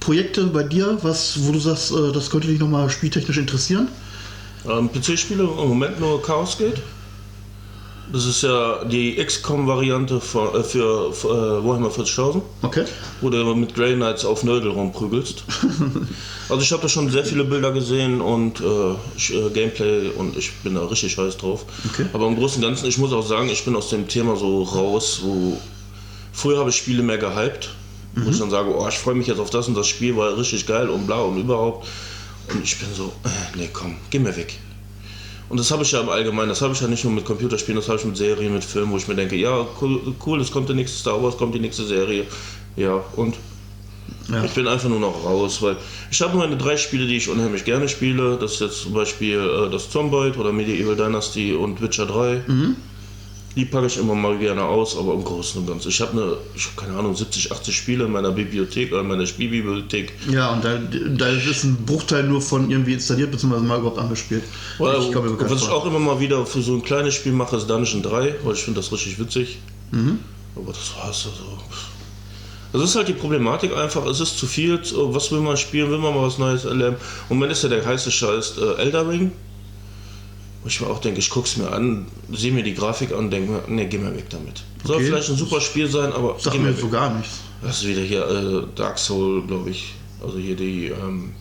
[0.00, 3.88] Projekte bei dir, was, wo du sagst, äh, das könnte dich nochmal spieltechnisch interessieren?
[4.68, 6.80] Ähm, PC-Spiele im Moment nur Chaos Gate.
[8.12, 12.42] Das ist ja die XCOM-Variante für, äh, für, für äh, Warhammer 40.000.
[12.61, 12.85] Okay.
[13.22, 15.44] Wo du mit Grey Knights auf Nördel rumprügelst.
[16.51, 18.64] also ich habe da schon sehr viele Bilder gesehen und äh,
[19.35, 21.64] äh, Gameplay und ich bin da richtig heiß drauf.
[21.90, 22.05] Okay.
[22.12, 24.62] Aber im Großen und Ganzen, ich muss auch sagen, ich bin aus dem Thema so
[24.62, 25.59] raus, wo
[26.33, 27.70] früher habe ich Spiele mehr gehypt.
[28.14, 28.27] Mhm.
[28.27, 30.37] Wo ich dann sage, oh, ich freue mich jetzt auf das und das Spiel, war
[30.37, 31.88] richtig geil und bla und überhaupt.
[32.53, 34.59] Und ich bin so, äh, nee, komm, geh mir weg.
[35.52, 37.78] Und das habe ich ja im Allgemeinen, das habe ich ja nicht nur mit Computerspielen,
[37.78, 40.50] das habe ich mit Serien, mit Filmen, wo ich mir denke, ja, cool, cool es
[40.50, 42.24] kommt der nächste Star Wars, kommt die nächste Serie.
[42.74, 43.34] Ja, und
[44.30, 44.42] ja.
[44.44, 45.76] ich bin einfach nur noch raus, weil
[46.10, 48.38] ich habe meine drei Spiele, die ich unheimlich gerne spiele.
[48.40, 52.44] Das ist jetzt zum Beispiel äh, das Zomboid oder Medieval Dynasty und Witcher 3.
[52.46, 52.76] Mhm.
[53.54, 55.88] Die packe ich immer mal gerne aus, aber im Großen und Ganzen.
[55.90, 59.26] Ich habe eine, ich hab keine Ahnung, 70, 80 Spiele in meiner Bibliothek, in meiner
[59.26, 60.12] Spielbibliothek.
[60.30, 64.44] Ja, und da, da ist ein Bruchteil nur von irgendwie installiert, beziehungsweise mal überhaupt angespielt.
[64.78, 67.56] Well, ich glaub, was ich auch immer mal wieder für so ein kleines Spiel mache,
[67.56, 69.58] ist Dungeon 3, weil ich finde das richtig witzig.
[69.90, 70.20] Mhm.
[70.56, 71.58] Aber das war's also.
[72.72, 75.98] Das ist halt die Problematik einfach, es ist zu viel, was will man spielen, will
[75.98, 76.96] man mal was Neues erleben.
[77.28, 79.32] Und wenn ist ja der heiße Scheiß äh, Elder Ring,
[80.62, 83.18] wo ich mir auch denke, ich gucke es mir an, sehe mir die Grafik an
[83.18, 84.62] und denke mir, ne, geh mal weg damit.
[84.85, 85.07] Soll okay.
[85.07, 86.37] vielleicht ein super Spiel sein, aber.
[86.38, 87.40] Sag mir so gar nichts.
[87.62, 89.94] Das ist wieder hier äh, Dark Soul, glaube ich.
[90.22, 90.87] Also hier die.
[90.87, 91.35] Ähm,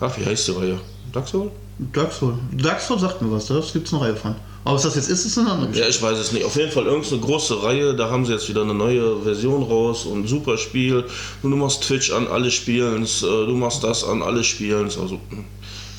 [0.00, 0.80] ach, wie heißt die Reihe?
[1.12, 1.50] Dark Soul?
[1.92, 2.34] Dark Soul.
[2.52, 4.34] Dark Soul sagt mir was, da gibt es eine Reihe von.
[4.64, 5.88] Aber was das jetzt ist, ist eine andere Geschichte.
[5.88, 6.44] Ja, ich weiß es nicht.
[6.44, 10.06] Auf jeden Fall irgendeine große Reihe, da haben sie jetzt wieder eine neue Version raus
[10.06, 11.04] und ein super Spiel.
[11.42, 15.20] Und du machst Twitch an, alle spielen äh, du machst das an, alle spielen Also.
[15.30, 15.44] Hm.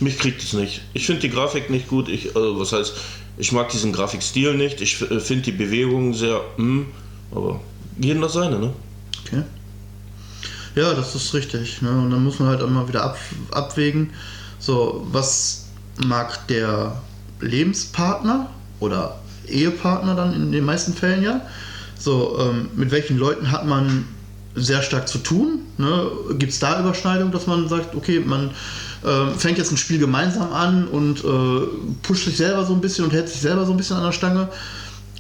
[0.04, 0.82] Mich kriegt es nicht.
[0.94, 2.10] Ich finde die Grafik nicht gut.
[2.10, 2.94] Ich, also was heißt,
[3.38, 4.82] ich mag diesen Grafikstil nicht.
[4.82, 6.82] Ich äh, finde die Bewegung sehr, mm,
[7.32, 7.62] aber
[7.98, 8.74] jeden das seine, ne?
[9.26, 9.44] Okay.
[10.76, 11.82] Ja, das ist richtig.
[11.82, 11.90] Ne?
[11.90, 13.18] Und dann muss man halt immer wieder ab,
[13.52, 14.10] abwägen,
[14.60, 15.68] so, was
[16.04, 17.02] mag der
[17.40, 21.42] Lebenspartner oder Ehepartner dann in den meisten Fällen ja.
[21.98, 24.06] So, ähm, mit welchen Leuten hat man
[24.56, 25.60] sehr stark zu tun?
[25.78, 26.12] Ne?
[26.38, 28.52] Gibt es da Überschneidung, dass man sagt, okay, man
[29.04, 31.68] äh, fängt jetzt ein Spiel gemeinsam an und äh,
[32.02, 34.12] pusht sich selber so ein bisschen und hält sich selber so ein bisschen an der
[34.12, 34.50] Stange?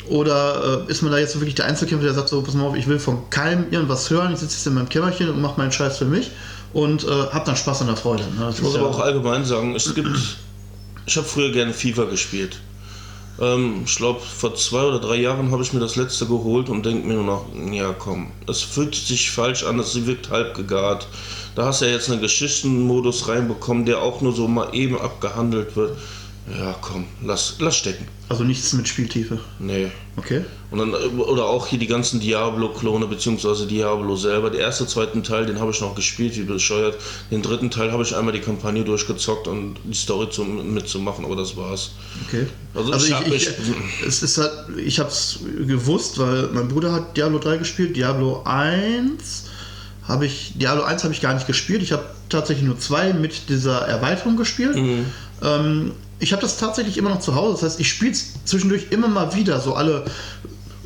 [0.10, 2.76] Oder äh, ist man da jetzt wirklich der Einzelkämpfer, der sagt so, pass mal auf,
[2.76, 5.72] ich will von keinem irgendwas hören, ich sitze jetzt in meinem Kämmerchen und mache meinen
[5.72, 6.32] Scheiß für mich
[6.74, 8.24] und äh, hab dann Spaß an der Freude.
[8.38, 8.52] Ne?
[8.54, 10.10] Ich muss aber auch allgemein sagen, es gibt,
[11.06, 12.60] ich habe früher gerne FIFA gespielt.
[13.40, 16.86] Ähm, ich glaube, vor zwei oder drei Jahren habe ich mir das letzte geholt und
[16.86, 21.08] denke mir nur noch, ja komm, es fühlt sich falsch an, es wirkt halb gegart.
[21.56, 25.76] Da hast du ja jetzt einen Geschichtenmodus reinbekommen, der auch nur so mal eben abgehandelt
[25.76, 25.98] wird.
[26.60, 28.06] Ja, komm, lass, lass stecken.
[28.28, 29.40] Also nichts mit Spieltiefe.
[29.60, 29.90] Nee.
[30.18, 30.44] Okay.
[30.72, 34.50] Und dann, äh, oder auch hier die ganzen Diablo-Klone, beziehungsweise Diablo selber.
[34.50, 36.98] Der erste, zweiten Teil, den habe ich noch gespielt, wie bescheuert.
[37.32, 41.38] Den dritten Teil habe ich einmal die Kampagne durchgezockt und die Story zum, mitzumachen, aber
[41.38, 41.92] das war's.
[42.28, 42.48] Okay.
[42.74, 43.50] Also, Also ich, ich, ich,
[44.06, 48.42] es ist halt, ich habe es gewusst, weil mein Bruder hat Diablo 3 gespielt, Diablo
[48.44, 49.46] 1
[50.08, 51.82] habe ich, Diablo 1 habe ich gar nicht gespielt.
[51.82, 54.76] Ich habe tatsächlich nur zwei mit dieser Erweiterung gespielt.
[54.76, 55.06] Mhm.
[55.42, 55.92] Ähm,
[56.24, 57.54] ich habe das tatsächlich immer noch zu Hause.
[57.54, 60.06] Das heißt, ich spiele es zwischendurch immer mal wieder, so alle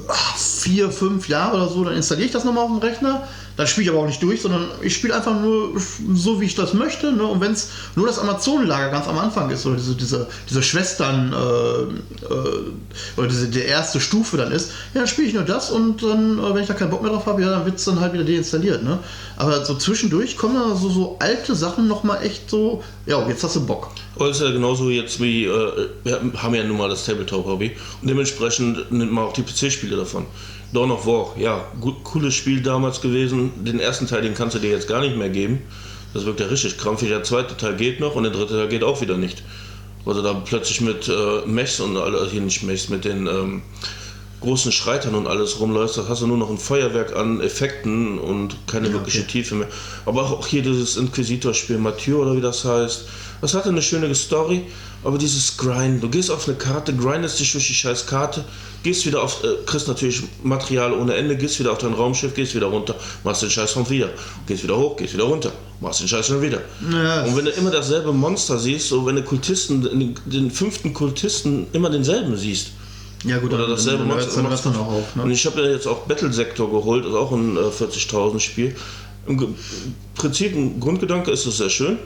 [0.07, 1.83] ah, vier, fünf Jahre oder so.
[1.83, 3.27] Dann installiere ich das nochmal auf dem Rechner.
[3.57, 5.73] Dann spiele ich aber auch nicht durch, sondern ich spiele einfach nur
[6.13, 7.11] so, wie ich das möchte.
[7.11, 7.23] Ne?
[7.23, 11.33] Und wenn es nur das Amazonenlager ganz am Anfang ist oder diese, diese, diese Schwestern
[11.33, 15.71] äh, äh, oder diese die erste Stufe dann ist, ja, dann spiele ich nur das
[15.71, 17.85] und dann, äh, wenn ich da keinen Bock mehr drauf habe, ja, dann wird es
[17.85, 18.83] dann halt wieder deinstalliert.
[18.83, 18.99] Ne?
[19.37, 23.55] Aber so zwischendurch kommen da so, so alte Sachen nochmal echt so, ja, jetzt hast
[23.55, 23.89] du Bock.
[24.15, 28.07] Aber ist ja genauso jetzt wie, äh, wir haben ja nun mal das Tabletop-Hobby und
[28.07, 30.27] dementsprechend nimmt man auch die PC-Spiele davon.
[30.73, 33.51] Dawn of War, ja, gut, cooles Spiel damals gewesen.
[33.63, 35.61] Den ersten Teil, den kannst du dir jetzt gar nicht mehr geben.
[36.13, 37.09] Das wirkt ja richtig krampfig.
[37.09, 39.43] Der zweite Teil geht noch und der dritte Teil geht auch wieder nicht.
[40.05, 43.61] Also da plötzlich mit äh, Mechs und alle, also hier nicht Mechs, mit den ähm,
[44.41, 48.55] großen Schreitern und alles rumläufst, da hast du nur noch ein Feuerwerk an Effekten und
[48.67, 49.31] keine Ja, wirkliche okay.
[49.31, 49.67] Tiefe mehr.
[50.05, 53.05] Aber auch hier dieses Inquisitor-Spiel, Mathieu oder wie das heißt,
[53.41, 54.63] das hatte eine schöne Story,
[55.03, 58.43] aber dieses Grind, du gehst auf eine Karte, grindest dich durch die scheiß Karte,
[58.83, 62.55] gehst wieder auf, äh, kriegst natürlich Material ohne Ende, gehst wieder auf dein Raumschiff, gehst
[62.55, 64.09] wieder runter, machst den Scheiß schon wieder,
[64.47, 66.61] gehst wieder hoch, gehst wieder runter, machst den Scheiß schon wieder.
[66.91, 70.93] Ja, Und wenn du immer dasselbe Monster siehst, so wenn du Kultisten, den, den fünften
[70.93, 72.69] Kultisten immer denselben siehst,
[73.23, 74.41] Ja gut, oder dasselbe dann, Monster.
[74.41, 75.15] dann, dann auch auf.
[75.15, 75.33] Und Ne?
[75.33, 78.75] ich habe ja jetzt auch Battle Sector geholt, ist auch ein äh, 40.000 Spiel.
[79.27, 79.55] Im
[80.15, 81.97] Prinzip, ein Grundgedanke ist es sehr schön.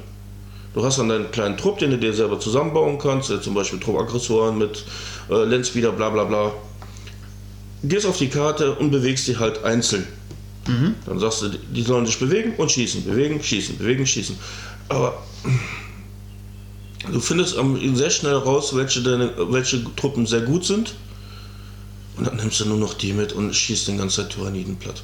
[0.73, 3.79] Du hast dann deinen kleinen Trupp, den du dir selber zusammenbauen kannst, äh, zum Beispiel
[3.79, 4.85] Truppaggressoren mit
[5.29, 6.51] äh, Landspeeder, bla bla bla.
[7.83, 10.07] Gehst auf die Karte und bewegst die halt einzeln.
[11.05, 14.37] Dann sagst du, die sollen sich bewegen und schießen, bewegen, schießen, bewegen, schießen.
[14.89, 15.21] Aber
[17.11, 17.57] du findest
[17.95, 20.93] sehr schnell raus, welche, deine, welche Truppen sehr gut sind.
[22.17, 25.01] Und dann nimmst du nur noch die mit und schießt den ganzen Tyranniden platt.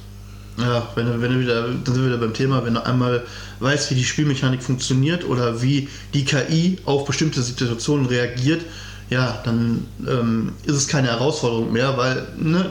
[0.58, 3.22] Ja, wenn du, wenn du wieder, dann sind wir wieder beim Thema, wenn du einmal
[3.60, 8.62] weißt, wie die Spielmechanik funktioniert oder wie die KI auf bestimmte Situationen reagiert,
[9.08, 12.70] ja, dann ähm, ist es keine Herausforderung mehr, weil ne,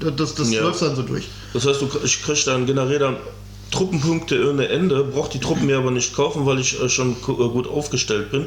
[0.00, 0.62] du, das, das Ja.
[0.62, 1.28] läuft dann so durch.
[1.52, 3.16] Das heißt, du, ich krieg dann generell dann
[3.70, 7.14] Truppenpunkte ohne Ende, brauch die Truppen mir aber nicht kaufen, weil ich äh, schon äh,
[7.24, 8.46] gut aufgestellt bin.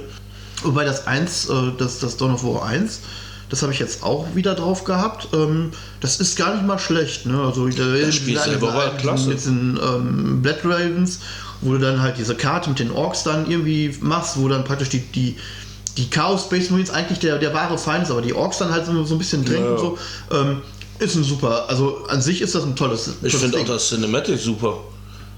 [0.64, 3.00] Wobei das 1, äh, das, das Dawn of War 1,
[3.50, 5.30] das habe ich jetzt auch wieder drauf gehabt.
[5.34, 7.26] Ähm, das ist gar nicht mal schlecht.
[7.26, 7.40] Ne?
[7.42, 9.30] Also, das Spiel selber war klasse.
[9.30, 11.20] Mit den ähm, Blood Ravens,
[11.62, 14.90] wo du dann halt diese Karte mit den Orks dann irgendwie machst, wo dann praktisch
[14.90, 15.38] die, die,
[15.96, 18.86] die Chaos Space Marines eigentlich der, der wahre Feind ist, aber die Orks dann halt
[18.86, 19.72] so, so ein bisschen drängen Ja.
[19.72, 19.98] und so.
[20.32, 20.62] Ähm,
[21.00, 23.14] ist ein super, also an sich ist das ein tolles.
[23.22, 24.80] Ich finde auch das Cinematic super.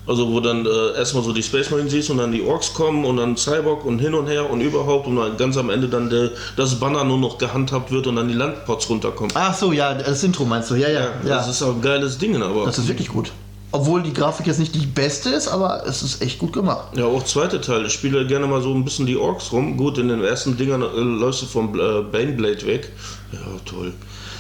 [0.10, 3.06] Also wo dann äh, erstmal so die Space Marines siehst und dann die Orks kommen
[3.06, 6.10] und dann Cyborg und hin und her und überhaupt und dann ganz am Ende dann
[6.10, 9.32] der, das Banner nur noch gehandhabt wird und dann die Landpots runterkommen.
[9.36, 11.02] Ach so, ja, das Intro meinst du, ja, ja.
[11.02, 11.10] ja.
[11.24, 13.32] Das ist auch ein geiles Ding, aber Das ist wirklich gut.
[13.72, 16.98] Obwohl die Grafik jetzt nicht die beste ist, aber es ist echt gut gemacht.
[16.98, 17.86] ja auch zweite Teil.
[17.86, 19.78] Ich spiele gerne mal so ein bisschen die Orks rum.
[19.78, 22.91] Gut, in den ersten Dingern äh, läufst du vom äh, Baneblade weg.
[23.32, 23.93] Ja, toll.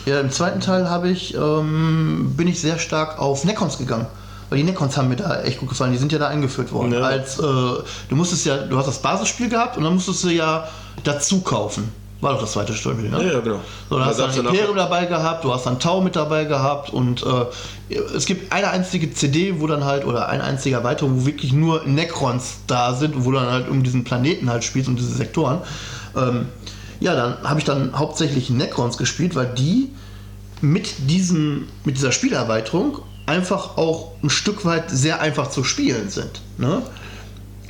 [0.07, 4.07] Ja, im zweiten Teil habe ich, ähm, bin ich sehr stark auf Necrons gegangen.
[4.49, 5.91] Weil die Necrons haben mir da echt gut gefallen.
[5.91, 6.93] Die sind ja da eingeführt worden.
[6.93, 7.01] Ja.
[7.01, 10.67] Als, äh, du musstest ja, du hast das Basisspiel gehabt und dann musstest du ja
[11.03, 11.91] dazu kaufen.
[12.21, 13.23] War doch das zweite Spiel, ne?
[13.23, 13.61] Ja, ja, genau.
[13.89, 16.43] So, dann Da hast du dann Imperium dabei gehabt, du hast dann Tau mit dabei
[16.43, 21.21] gehabt und äh, es gibt eine einzige CD, wo dann halt, oder eine einzige Erweiterung,
[21.21, 24.65] wo wirklich nur Necrons da sind und wo du dann halt um diesen Planeten halt
[24.65, 25.59] spielst, um diese Sektoren.
[26.17, 26.47] Ähm,
[26.99, 29.89] ja, dann habe ich dann hauptsächlich Necrons gespielt, weil die
[30.59, 32.99] mit, diesem, mit dieser Spielerweiterung
[33.29, 36.41] einfach auch ein Stück weit sehr einfach zu spielen sind.
[36.57, 36.81] Ne?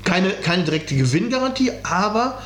[0.05, 2.39] Keine, keine direkte Gewinngarantie, aber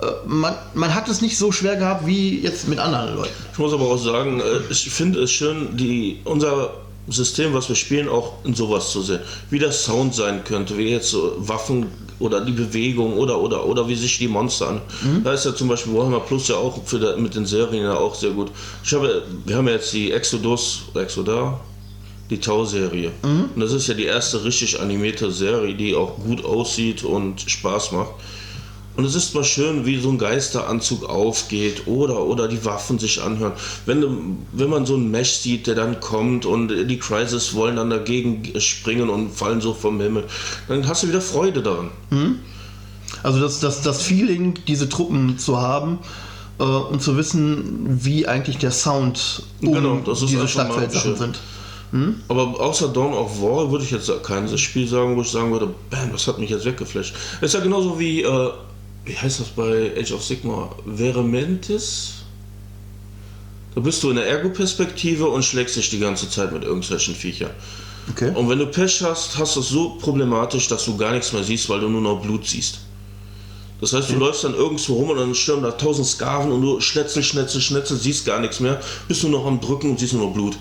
[0.00, 3.34] äh, man, man hat es nicht so schwer gehabt wie jetzt mit anderen Leuten.
[3.52, 6.70] Ich muss aber auch sagen, äh, ich finde es schön, die, unser
[7.08, 9.20] System, was wir spielen, auch in sowas zu sehen.
[9.50, 11.86] Wie der Sound sein könnte, wie jetzt so Waffen
[12.18, 14.80] oder die Bewegung oder oder oder wie sich die Monster an.
[15.22, 17.96] Da ist ja zum Beispiel Warhammer Plus ja auch für der, mit den Serien ja
[17.96, 18.50] auch sehr gut.
[18.82, 21.60] Ich habe, wir haben ja jetzt die Exodus, Exodar,
[22.34, 23.12] die Tau-Serie.
[23.54, 27.92] Und das ist ja die erste richtig animierte Serie, die auch gut aussieht und Spaß
[27.92, 28.10] macht.
[28.96, 33.22] Und es ist mal schön, wie so ein Geisteranzug aufgeht oder, oder die Waffen sich
[33.22, 33.52] anhören.
[33.86, 37.90] Wenn, wenn man so einen Mesh sieht, der dann kommt und die Crisis wollen dann
[37.90, 40.24] dagegen springen und fallen so vom Himmel,
[40.68, 41.90] dann hast du wieder Freude daran.
[43.24, 45.98] Also das, das, das Feeling, diese Truppen zu haben
[46.60, 51.34] äh, und zu wissen, wie eigentlich der Sound um Genau, das ist diese einfach Schlachtfeldsachen
[51.94, 52.22] sind.
[52.28, 55.72] Aber außer Dawn of War würde ich jetzt kein Spiel sagen, wo ich sagen würde,
[55.90, 57.14] bam, das hat mich jetzt weggeflasht.
[57.40, 58.50] Das ist ja genauso wie, äh,
[59.04, 60.74] wie heißt das bei Age of Sigma?
[60.84, 62.14] Verementis?
[63.74, 67.50] Da bist du in der Ergo-Perspektive und schlägst dich die ganze Zeit mit irgendwelchen Viechern.
[68.10, 68.32] Okay.
[68.34, 71.42] Und wenn du Pech hast, hast du es so problematisch, dass du gar nichts mehr
[71.42, 72.80] siehst, weil du nur noch Blut siehst.
[73.80, 76.80] Das heißt, du läufst dann irgendwo rum und dann stürmen da tausend Sklaven und du
[76.80, 80.26] schnetzel, schnetzel, schnetzel, siehst gar nichts mehr, bist nur noch am Drücken und siehst nur
[80.26, 80.56] noch Blut.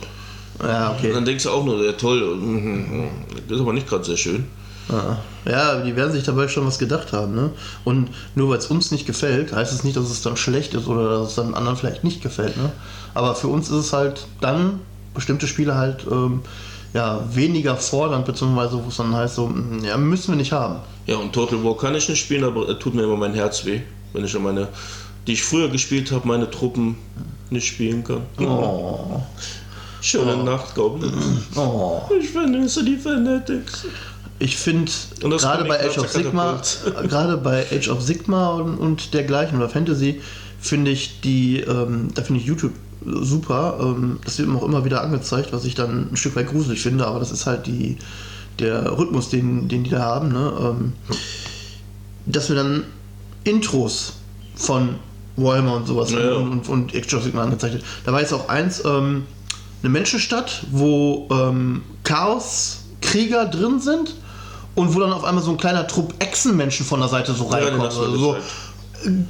[0.61, 1.11] Ja, Und okay.
[1.13, 3.09] dann denkst du auch nur, ja toll, mhm,
[3.47, 4.45] das ist aber nicht gerade sehr schön.
[4.89, 5.17] Ah.
[5.45, 7.35] Ja, die werden sich dabei schon was gedacht haben.
[7.35, 7.51] Ne?
[7.83, 10.87] Und nur weil es uns nicht gefällt, heißt es nicht, dass es dann schlecht ist
[10.87, 12.57] oder dass es dann anderen vielleicht nicht gefällt.
[12.57, 12.71] Ne?
[13.13, 14.81] Aber für uns ist es halt dann
[15.13, 16.41] bestimmte Spiele halt ähm,
[16.93, 20.79] ja, weniger fordernd, beziehungsweise wo es dann heißt, so, mm, ja, müssen wir nicht haben.
[21.07, 23.65] Ja, und Total War kann ich nicht spielen, aber es tut mir immer mein Herz
[23.65, 23.81] weh,
[24.13, 24.67] wenn ich an meine,
[25.27, 26.95] die ich früher gespielt habe, meine Truppen
[27.49, 28.21] nicht spielen kann.
[28.39, 29.21] Oh.
[30.03, 31.15] Schöne Nacht, Goblins.
[31.55, 32.01] Oh.
[32.19, 33.85] Ich vermisse die Fanatics.
[34.37, 36.61] Ich finde, gerade bei Age of Sigma,
[37.07, 40.19] gerade bei Age of Sigma und, und dergleichen oder Fantasy,
[40.59, 42.73] finde ich die, ähm, da finde ich YouTube
[43.05, 43.77] super.
[43.79, 46.81] Ähm, das wird mir auch immer wieder angezeigt, was ich dann ein Stück weit gruselig
[46.81, 47.97] finde, aber das ist halt die,
[48.59, 50.33] der Rhythmus, den, den die da haben.
[50.33, 50.51] Ne?
[50.59, 50.93] Ähm,
[52.25, 52.83] dass wir dann
[53.45, 54.13] Intros
[54.55, 54.95] von
[55.37, 56.33] Warhammer und sowas Ja, ja.
[56.33, 57.85] und, und, und Age of Sigma angezeigt wird.
[58.05, 59.23] Da war jetzt auch eins, ähm,
[59.83, 64.15] eine Menschenstadt, wo ähm, Chaoskrieger drin sind
[64.75, 67.57] und wo dann auf einmal so ein kleiner Trupp Echsenmenschen von der Seite so Ja,
[67.57, 67.83] reinkommt.
[67.83, 68.35] also so,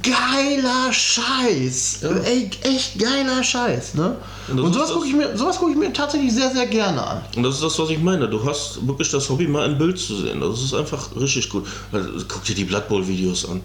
[0.02, 1.98] geiler Scheiß.
[2.02, 2.10] Ja.
[2.18, 4.16] Ey, echt geiler Scheiß, ne?
[4.48, 7.22] Und Und, sowas gucke ich, mir- sowas guck ich mir tatsächlich sehr, sehr gerne an.
[7.36, 8.28] Und das ist das, was ich meine.
[8.28, 10.40] Du hast wirklich das Hobby, mal ein Bild zu sehen.
[10.40, 11.66] Das ist einfach richtig gut.
[11.90, 13.60] Also, guck dir die Blood Bowl Videos an.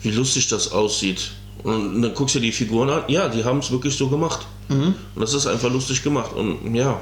[0.00, 1.32] Wie lustig das aussieht.
[1.64, 3.02] Und dann guckst du die Figuren an.
[3.08, 4.46] Ja, die haben es wirklich so gemacht.
[4.68, 6.32] Und das ist einfach lustig gemacht.
[6.34, 7.00] Und ja.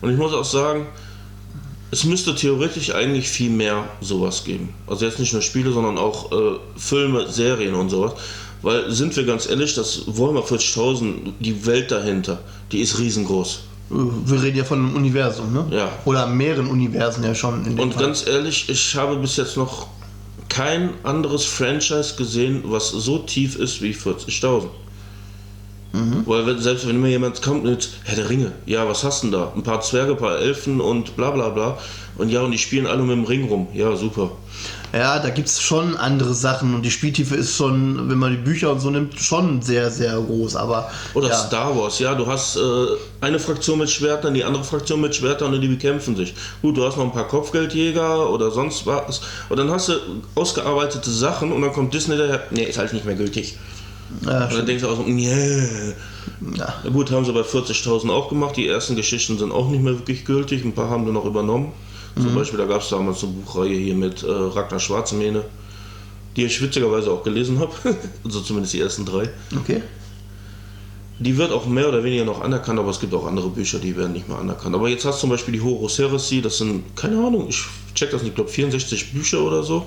[0.00, 0.86] Und ich muss auch sagen,
[1.92, 4.74] es müsste theoretisch eigentlich viel mehr sowas geben.
[4.86, 8.14] Also jetzt nicht nur Spiele, sondern auch äh, Filme, Serien und sowas.
[8.62, 12.40] Weil, sind wir ganz ehrlich, das Warhammer 40.000, die Welt dahinter,
[12.70, 13.60] die ist riesengroß.
[13.90, 13.94] Äh,
[14.26, 15.66] Wir reden ja von einem Universum, ne?
[15.70, 15.92] Ja.
[16.04, 17.64] Oder mehreren Universen ja schon.
[17.78, 18.02] Und Fall.
[18.04, 19.86] ganz ehrlich, ich habe bis jetzt noch
[20.48, 24.68] kein anderes Franchise gesehen, was so tief ist wie 40.000.
[26.26, 29.26] Weil wenn, selbst wenn mir jemand kommt mit Herr der Ringe, ja, was hast du
[29.26, 29.52] denn da?
[29.54, 31.78] Ein paar Zwerge, ein paar Elfen und bla bla bla.
[32.16, 33.68] Und ja, und die spielen alle mit dem Ring rum.
[33.74, 34.30] Ja, super.
[34.92, 38.36] Ja, da gibt es schon andere Sachen und die Spieltiefe ist schon, wenn man die
[38.36, 40.54] Bücher und so nimmt, schon sehr, sehr groß.
[40.54, 42.60] Aber Oder ja, Star Wars, ja, du hast äh,
[43.22, 46.34] eine Fraktion mit Schwertern, die andere Fraktion mit Schwertern und die bekämpfen sich.
[46.60, 49.22] Gut, du hast noch ein paar Kopfgeldjäger oder sonst was.
[49.48, 49.94] Und dann hast du
[50.34, 53.56] ausgearbeitete Sachen und dann kommt Disney daher, nee, ist halt nicht mehr gültig.
[54.26, 55.94] ja, Und dann denkst du auch so, nee.
[56.54, 56.74] ja.
[56.92, 58.58] Gut, haben sie bei 40.000 auch gemacht.
[58.58, 60.66] Die ersten Geschichten sind auch nicht mehr wirklich gültig.
[60.66, 61.72] Ein paar haben wir noch übernommen.
[62.16, 65.44] Zum Beispiel, da gab es damals eine Buchreihe hier mit äh, Ragnar Schwarzenmähne,
[66.36, 67.72] die ich witzigerweise auch gelesen habe.
[68.24, 69.30] also zumindest die ersten drei.
[69.56, 69.82] okay.
[71.18, 73.96] Die wird auch mehr oder weniger noch anerkannt, aber es gibt auch andere Bücher, die
[73.96, 74.74] werden nicht mehr anerkannt.
[74.74, 77.64] Aber jetzt hast du zum Beispiel die Horus Heresy, das sind, keine Ahnung, ich
[78.02, 79.86] check das nicht, ich glaube 64 Bücher oder so.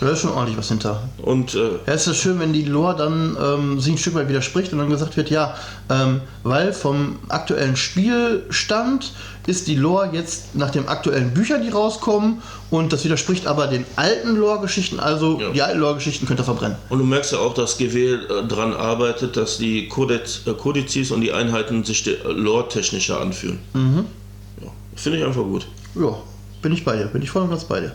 [0.00, 1.08] Da ist schon ordentlich was hinter.
[1.22, 4.28] Und äh, Ja, es ist schön, wenn die Lore dann ähm, sich ein Stück weit
[4.28, 5.54] widerspricht und dann gesagt wird, ja,
[5.90, 9.12] ähm, weil vom aktuellen Spielstand
[9.46, 13.84] ist die Lore jetzt nach den aktuellen Büchern, die rauskommen und das widerspricht aber den
[13.96, 15.50] alten Lore-Geschichten, also Ja.
[15.50, 16.76] die alten Lore-Geschichten könnt ihr verbrennen.
[16.88, 21.10] Und du merkst ja auch, dass GW äh, dran arbeitet, dass die Kodez, äh, Kodizes
[21.10, 23.58] und die Einheiten sich äh, lore-technischer anfühlen.
[23.74, 25.66] Ja, Finde ich einfach gut.
[25.94, 26.16] Ja,
[26.62, 27.92] bin ich bei dir, bin ich voll und ganz bei dir.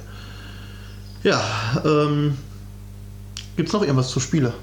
[1.23, 1.41] Ja,
[1.85, 2.37] ähm,
[3.55, 4.53] gibt's noch irgendwas zu Spiele?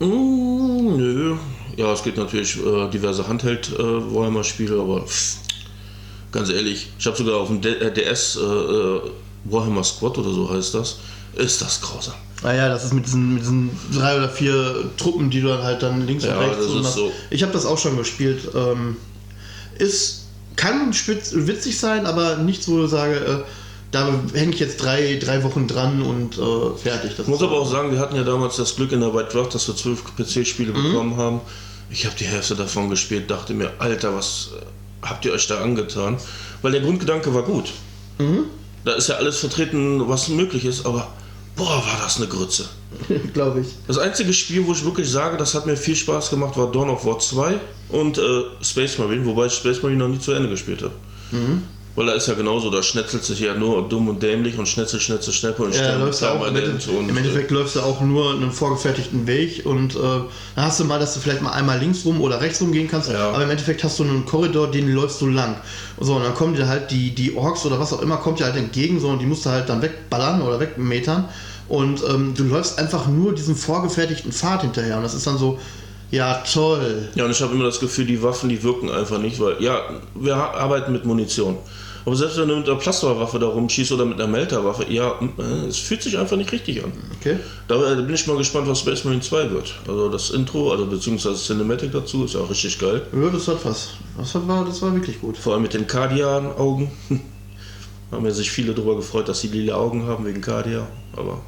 [0.00, 1.36] Mm, nö.
[1.76, 5.36] Ja, es gibt natürlich äh, diverse Handheld-Warhammer-Spiele, aber pff,
[6.32, 9.00] ganz ehrlich, ich habe sogar auf dem D äh, DS äh, äh,
[9.44, 10.98] Warhammer Squad oder so heißt das.
[11.36, 12.14] Ist das grausam.
[12.42, 15.82] Naja, das ist mit diesen, mit diesen drei oder vier Truppen, die du dann halt
[15.82, 16.94] dann links Ja, und rechts das und ist hast.
[16.96, 17.12] so.
[17.30, 18.48] Ich habe das auch schon gespielt.
[18.54, 18.96] Ähm,
[19.78, 20.19] ist,
[20.56, 23.38] kann spitz, witzig sein, aber nichts, wo ich sage, äh,
[23.90, 27.12] da hänge ich jetzt drei, drei Wochen dran und äh, fertig.
[27.16, 29.30] Das Ich muss aber auch sagen, wir hatten ja damals das Glück in der White
[29.32, 31.40] Dwarf, dass wir zwölf PC-Spiele bekommen haben.
[31.90, 35.60] Ich habe die Hälfte davon gespielt, dachte mir, Alter, was äh, habt ihr euch da
[35.60, 36.18] angetan?
[36.62, 37.72] Weil der Grundgedanke war gut.
[38.84, 41.08] Da ist ja alles vertreten, was möglich ist, aber
[41.60, 42.64] boah, war das eine Grütze.
[43.34, 43.68] glaube ich.
[43.86, 46.90] Das einzige Spiel, wo ich wirklich sage, das hat mir viel Spaß gemacht, war Dawn
[46.90, 47.54] of War 2
[47.90, 48.22] und äh,
[48.62, 50.92] Space Marine, wobei ich Space Marine noch nie zu Ende gespielt habe.
[51.96, 55.00] Weil da ist ja genauso, da schnetzelt sich ja nur dumm und dämlich und schnetzel,
[55.00, 56.56] schnetzel, schnetzel und Ja, läufst auch, im.
[56.56, 60.80] Endeffekt, und, Im Endeffekt läufst du auch nur einen vorgefertigten Weg und äh, dann hast
[60.80, 63.30] du mal, dass du vielleicht mal einmal links rum oder rechts rum gehen kannst, Ja.
[63.30, 65.56] aber im Endeffekt hast du einen Korridor, den läufst du lang.
[66.00, 68.44] So, und dann kommen dir halt die, die Orks oder was auch immer, kommt dir
[68.44, 71.28] halt entgegen, so, und die musst du halt dann wegballern oder wegmetern.
[71.70, 74.96] Und ähm, du läufst einfach nur diesem vorgefertigten Pfad hinterher.
[74.96, 75.56] Und das ist dann so,
[76.10, 77.08] ja, toll.
[77.14, 79.80] Ja, und ich habe immer das Gefühl, die Waffen, die wirken einfach nicht, weil, ja,
[80.16, 81.56] wir arbeiten mit Munition.
[82.04, 85.68] Aber selbst wenn du mit einer Plasmawaffe da rumschießt oder mit einer Melterwaffe, ja, äh,
[85.68, 86.90] es fühlt sich einfach nicht richtig an.
[87.20, 87.36] Okay.
[87.68, 89.72] Da äh, bin ich mal gespannt, was Space Marine 2 wird.
[89.86, 93.02] Also das Intro, also beziehungsweise Cinematic dazu, ist ja auch richtig geil.
[93.12, 93.90] Ja, das hat was.
[94.18, 95.36] Das, war, das war wirklich gut.
[95.36, 96.90] Vor allem mit den Cardia-Augen.
[98.10, 100.86] haben ja sich viele darüber gefreut, dass sie lila Augen haben wegen Cardia.
[101.16, 101.40] Aber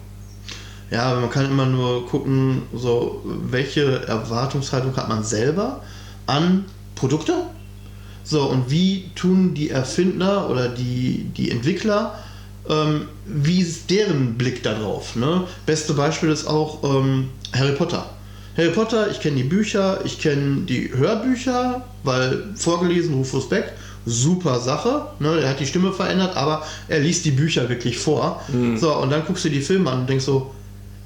[0.92, 5.82] Ja, aber man kann immer nur gucken, so welche Erwartungshaltung hat man selber
[6.26, 7.32] an Produkte.
[8.24, 12.18] So, und wie tun die Erfinder oder die, die Entwickler,
[12.68, 15.16] ähm, wie ist deren Blick darauf?
[15.16, 15.44] Ne?
[15.64, 18.04] Beste Beispiel ist auch ähm, Harry Potter.
[18.58, 23.72] Harry Potter, ich kenne die Bücher, ich kenne die Hörbücher, weil vorgelesen, Rufus Beck,
[24.04, 25.06] super Sache.
[25.20, 25.40] Ne?
[25.40, 28.42] Er hat die Stimme verändert, aber er liest die Bücher wirklich vor.
[28.76, 30.52] So, und dann guckst du die Filme an und denkst so,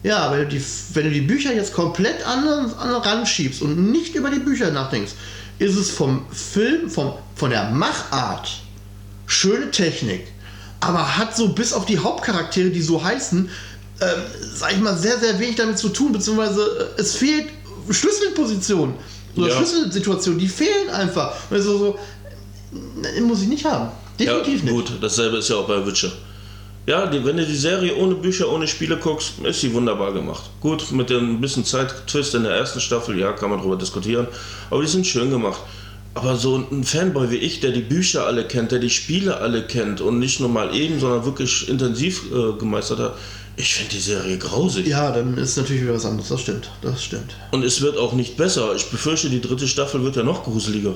[0.06, 0.62] ja, wenn du die,
[0.94, 4.38] wenn du die Bücher jetzt komplett an, an den Rand schiebst und nicht über die
[4.38, 5.12] Bücher nachdenkst,
[5.58, 8.48] ist es vom Film, vom, von der Machart
[9.26, 10.28] schöne Technik,
[10.78, 13.50] aber hat so bis auf die Hauptcharaktere, die so heißen,
[14.00, 14.08] ähm,
[14.54, 17.48] sag ich mal, sehr, sehr wenig damit zu tun, beziehungsweise äh, es fehlt
[17.90, 18.94] Schlüsselpositionen
[19.34, 19.56] oder Ja.
[19.56, 21.34] Schlüsselsituationen, die fehlen einfach.
[21.50, 21.98] Also so,
[23.02, 23.90] äh, muss ich nicht haben.
[24.20, 24.72] Definitiv ja, nicht.
[24.72, 26.12] gut, dasselbe ist ja auch bei Witcher.
[26.86, 30.50] Ja, die, wenn du die Serie ohne Bücher, ohne Spiele guckst, ist sie wunderbar gemacht.
[30.60, 34.28] Gut, mit dem bisschen Zeit-Twist in der ersten Staffel, ja, kann man drüber diskutieren,
[34.70, 35.60] aber die sind schön gemacht.
[36.14, 39.66] Aber so ein Fanboy wie ich, der die Bücher alle kennt, der die Spiele alle
[39.66, 43.14] kennt und nicht nur mal eben, sondern wirklich intensiv äh, gemeistert hat,
[43.56, 44.86] ich finde die Serie grausig.
[44.86, 46.28] Ja, dann ist natürlich wieder was anderes.
[46.28, 46.70] Das stimmt.
[46.82, 47.34] Das stimmt.
[47.50, 48.74] Und es wird auch nicht besser.
[48.76, 50.94] Ich befürchte, die dritte Staffel wird ja noch gruseliger.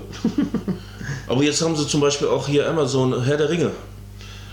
[1.27, 3.71] Aber jetzt haben sie zum Beispiel auch hier Amazon Herr der Ringe.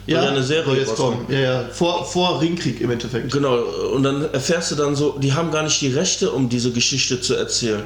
[0.07, 1.25] Ja, eine Serie jetzt kommen.
[1.29, 1.65] Ja, ja.
[1.71, 3.31] Vor, vor Ringkrieg im Endeffekt.
[3.31, 3.57] Genau,
[3.93, 7.19] und dann erfährst du dann so, die haben gar nicht die Rechte, um diese Geschichte
[7.19, 7.83] zu erzählen.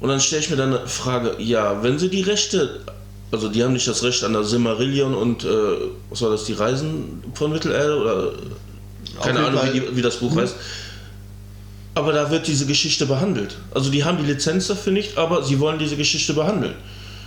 [0.00, 2.80] Und dann stelle ich mir dann eine Frage, ja, wenn sie die Rechte,
[3.32, 5.48] also die haben nicht das Recht an der Silmarillion und, äh,
[6.08, 8.32] was war das, die Reisen von Mittelerde oder
[9.20, 10.54] keine Ahnung, wie, die, wie das Buch heißt.
[11.96, 13.56] Aber da wird diese Geschichte behandelt.
[13.72, 16.74] Also die haben die Lizenz dafür nicht, aber sie wollen diese Geschichte behandeln.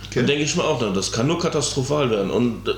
[0.06, 0.20] Okay.
[0.20, 2.30] Dann denke ich mir auch, das kann nur katastrophal werden.
[2.30, 2.72] Und äh,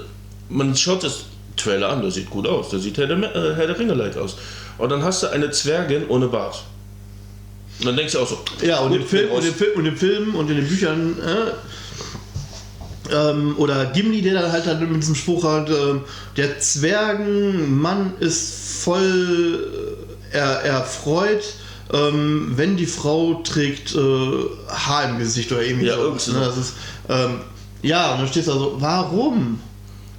[0.50, 1.24] man schaut das
[1.56, 4.36] Trailer an, der sieht gut aus, der sieht Herr der, äh, Herr der Ringe-like aus.
[4.78, 6.62] Und dann hast du eine Zwergin ohne Bart.
[7.78, 9.86] Und dann denkst du auch so, Ja, und gut, im Film, und im Film, und
[9.86, 15.02] im Film und in den Büchern, äh, ähm, oder Gimli, der dann halt dann mit
[15.02, 16.02] diesem Spruch hat, ähm,
[16.36, 19.68] der Zwergenmann ist voll
[20.32, 21.42] äh, er, erfreut,
[21.92, 23.98] ähm, wenn die Frau trägt äh,
[24.68, 26.02] Haar im Gesicht oder irgendwie Ja, so.
[26.02, 26.32] irgendwie so.
[26.32, 26.72] Ne, das ist,
[27.08, 27.40] ähm,
[27.82, 29.60] ja, und dann stehst du also, warum?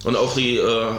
[0.04, 0.92] Und auch die, äh,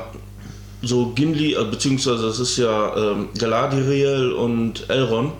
[0.82, 5.32] so Gimli, äh, beziehungsweise das ist ja ähm, Galadriel und Elrond,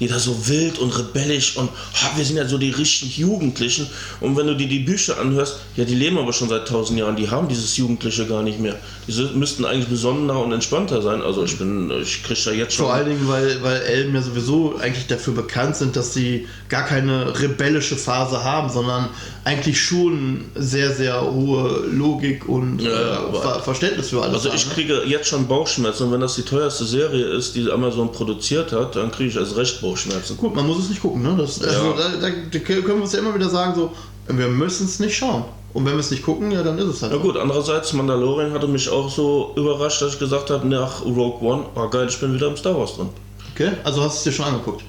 [0.00, 3.86] die da so wild und rebellisch und ha, wir sind ja so die richtig Jugendlichen.
[4.20, 7.16] Und wenn du dir die Bücher anhörst, ja, die leben aber schon seit tausend Jahren,
[7.16, 8.76] die haben dieses Jugendliche gar nicht mehr.
[9.06, 11.22] Die sind, müssten eigentlich besonnener und entspannter sein.
[11.22, 12.86] Also ich bin, ich krieg da jetzt schon.
[12.86, 16.84] Vor allen Dingen, weil, weil Elben ja sowieso eigentlich dafür bekannt sind, dass sie gar
[16.86, 19.08] keine rebellische Phase haben, sondern
[19.44, 22.90] eigentlich schon sehr, sehr hohe Logik und Ja,
[23.28, 24.56] äh, Ver Verständnis für alles Also haben.
[24.56, 24.74] ich ne?
[24.74, 28.96] kriege jetzt schon Bauchschmerzen und wenn das die teuerste Serie ist, die Amazon produziert hat,
[28.96, 29.89] dann kriege ich erst recht Bauchschmerzen.
[30.36, 31.34] Gut, man muss es nicht gucken, ne?
[31.36, 32.08] Das, also, Ja.
[32.20, 33.92] da, da können wir uns ja immer wieder sagen, so,
[34.28, 35.44] wir müssen es nicht schauen.
[35.72, 38.52] Und wenn wir es nicht gucken, ja, dann ist es halt Na gut, andererseits, Mandalorian
[38.52, 42.18] hatte mich auch so überrascht, dass ich gesagt habe, nach Rogue One, oh geil, ich
[42.18, 43.08] bin wieder im Star Wars drin.
[43.54, 44.82] Okay, also hast du es dir schon angeguckt.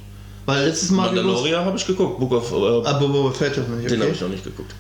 [0.46, 1.08] Weil letztes Mal...
[1.08, 2.56] Mandalorian habe ich geguckt, Book of, äh,
[2.88, 4.16] Aber Boba Fett man nicht, den habe okay.
[4.16, 4.74] ich noch nicht geguckt.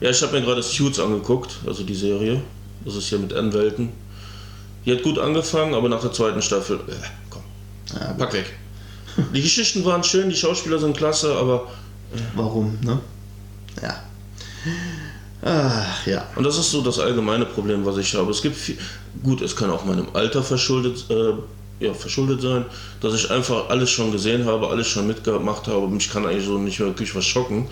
[0.00, 2.42] Ja, ich habe mir gerade Suits angeguckt, also die Serie.
[2.84, 3.90] Das ist hier mit N-Welten.
[4.84, 6.92] Die hat gut angefangen, aber nach der zweiten Staffel, äh,
[7.30, 7.42] komm,
[7.98, 8.52] Ja, pack weg.
[9.34, 11.68] Die Geschichten waren schön, die Schauspieler sind klasse, aber
[12.34, 13.00] Warum, ne?
[13.82, 14.02] Ja.
[15.42, 16.26] Ach, ja.
[16.36, 18.30] Und das ist so das allgemeine Problem, was ich habe.
[18.30, 18.78] Es gibt viel,
[19.22, 22.64] gut, es kann auch meinem Alter verschuldet, äh, ja, verschuldet sein,
[23.00, 25.88] dass ich einfach alles schon gesehen habe, alles schon mitgemacht habe.
[25.88, 27.68] Mich kann eigentlich so nicht wirklich was schocken.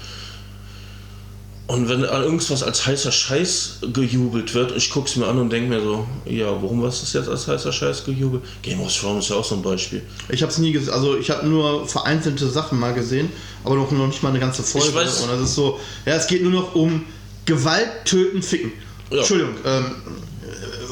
[1.72, 5.70] Und wenn irgendwas als heißer Scheiß gejubelt wird, ich gucke es mir an und denke
[5.70, 8.42] mir so, ja, warum was ist das jetzt als heißer Scheiß gejubelt?
[8.62, 10.02] Game of Thrones ist ja auch so ein Beispiel.
[10.28, 13.30] Ich habe es nie gesehen, also ich habe nur vereinzelte Sachen mal gesehen,
[13.64, 14.88] aber noch, noch nicht mal eine ganze Folge.
[14.88, 17.06] Ich weiß- Und das ist so, ja, es geht nur noch um
[17.46, 18.72] Gewalt, Töten, Ficken.
[19.10, 19.18] Ja.
[19.18, 19.84] Entschuldigung, ähm,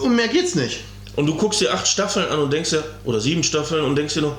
[0.02, 0.80] um mehr geht's nicht.
[1.16, 4.14] Und du guckst dir acht Staffeln an und denkst ja, oder sieben Staffeln und denkst
[4.14, 4.38] dir noch,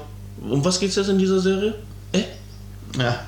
[0.49, 1.75] um was geht's jetzt in dieser Serie?
[2.13, 2.23] Äh?
[2.97, 3.19] Ja.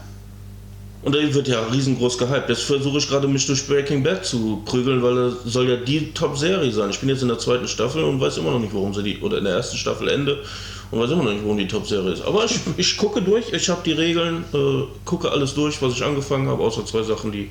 [1.04, 2.48] Und da wird ja riesengroß gehypt.
[2.48, 6.14] Jetzt versuche ich gerade mich durch Breaking Bad zu prügeln, weil das soll ja die
[6.14, 6.90] Top-Serie sein.
[6.92, 9.20] Ich bin jetzt in der zweiten Staffel und weiß immer noch nicht, warum sie die,
[9.20, 10.40] oder in der ersten Staffel Ende
[10.92, 12.22] und weiß immer noch nicht, warum die Top-Serie ist.
[12.22, 16.04] Aber ich, ich gucke durch, ich habe die Regeln, äh, gucke alles durch, was ich
[16.06, 17.50] angefangen habe, außer zwei Sachen, die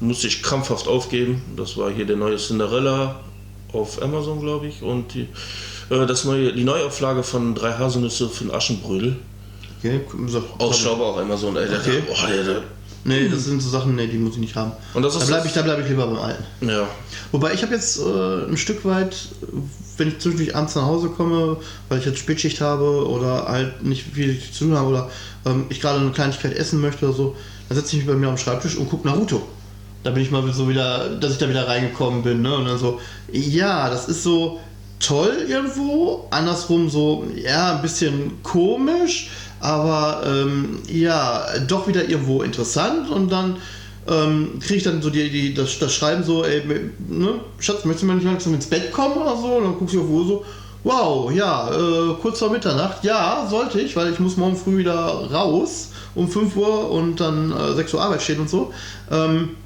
[0.00, 1.42] musste ich krampfhaft aufgeben.
[1.56, 3.20] Das war hier der neue Cinderella
[3.72, 5.28] auf Amazon, glaube ich, und die,
[5.88, 9.16] äh, das neue, die Neuauflage von Drei Haselnüsse für den Aschenbrödel.
[9.78, 11.56] Okay, so, Ausschaubar auch Amazon.
[11.56, 12.02] Ey, okay.
[12.06, 12.62] Der, oh, der, der,
[13.04, 14.72] Nee, das sind so Sachen, nee, die muss ich nicht haben.
[14.94, 16.44] Und das ist da bleibe ich, bleib ich lieber beim Alten.
[16.62, 16.88] Ja.
[17.32, 19.14] Wobei ich habe jetzt äh, ein Stück weit,
[19.98, 24.04] wenn ich zwischendurch abends nach Hause komme, weil ich jetzt Spätschicht habe oder halt nicht
[24.14, 25.10] viel zu tun habe oder
[25.44, 27.36] ähm, ich gerade eine Kleinigkeit essen möchte oder so,
[27.68, 29.42] dann setze ich mich bei mir am Schreibtisch und gucke Naruto.
[30.02, 32.40] Da bin ich mal so wieder, dass ich da wieder reingekommen bin.
[32.40, 32.54] Ne?
[32.56, 33.00] Und dann so,
[33.32, 34.60] ja, das ist so
[34.98, 39.30] toll irgendwo, andersrum so, ja, ein bisschen komisch
[39.64, 43.56] aber ähm, ja, doch wieder irgendwo interessant und dann
[44.06, 46.62] ähm, kriege ich dann so die, die, das, das Schreiben so, ey,
[47.08, 49.56] ne, Schatz, möchtest du mal nicht langsam ins Bett kommen oder so?
[49.56, 50.44] Und dann guckst du auf Uhr so,
[50.82, 54.92] wow, ja, äh, kurz vor Mitternacht, ja, sollte ich, weil ich muss morgen früh wieder
[55.32, 58.70] raus um 5 Uhr und dann äh, 6 Uhr Arbeit stehen und so.
[59.10, 59.56] Ähm,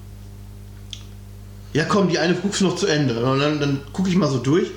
[1.72, 3.18] ja, komm, die eine guckst du noch zu Ende.
[3.24, 4.68] Und dann, dann gucke ich mal so durch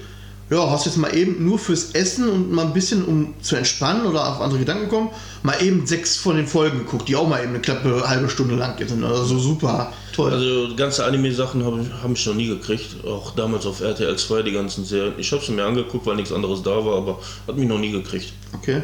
[0.52, 4.06] ja, hast jetzt mal eben nur fürs Essen und mal ein bisschen, um zu entspannen
[4.06, 5.10] oder auf andere Gedanken kommen,
[5.44, 8.56] mal eben sechs von den Folgen geguckt, die auch mal eben eine knappe halbe Stunde
[8.56, 9.02] lang sind.
[9.04, 10.34] Also super toll.
[10.34, 13.06] Also ganze Anime-Sachen habe hab ich noch nie gekriegt.
[13.06, 15.14] Auch damals auf RTL 2 die ganzen Serien.
[15.18, 17.92] Ich habe sie mir angeguckt, weil nichts anderes da war, aber hat mich noch nie
[17.92, 18.34] gekriegt.
[18.54, 18.82] Okay.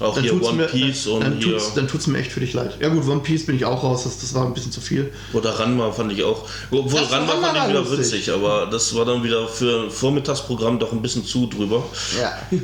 [0.00, 1.52] Auch dann hier One mir, Piece und dann hier.
[1.52, 2.76] Tut's, dann tut es mir echt für dich leid.
[2.80, 5.12] Ja gut, One Piece bin ich auch raus, das, das war ein bisschen zu viel.
[5.32, 6.46] Oder Ranma fand ich auch.
[6.70, 7.98] Obwohl Das Ranma fand ich wieder lustig.
[7.98, 11.82] witzig, aber das war dann wieder für ein Vormittagsprogramm doch ein bisschen zu drüber.
[12.20, 12.32] Ja.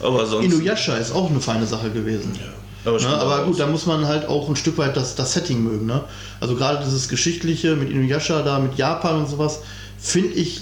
[0.00, 0.44] Aber sonst.
[0.46, 2.32] Inuyasha ist auch eine feine Sache gewesen.
[2.36, 2.52] Ja.
[2.84, 5.62] Aber, Ne, aber gut, da muss man halt auch ein Stück weit das, das Setting
[5.62, 5.86] mögen.
[5.86, 6.04] Ne?
[6.40, 9.60] Also gerade dieses Geschichtliche mit Inuyasha da, mit Japan und sowas,
[9.98, 10.60] finde ich,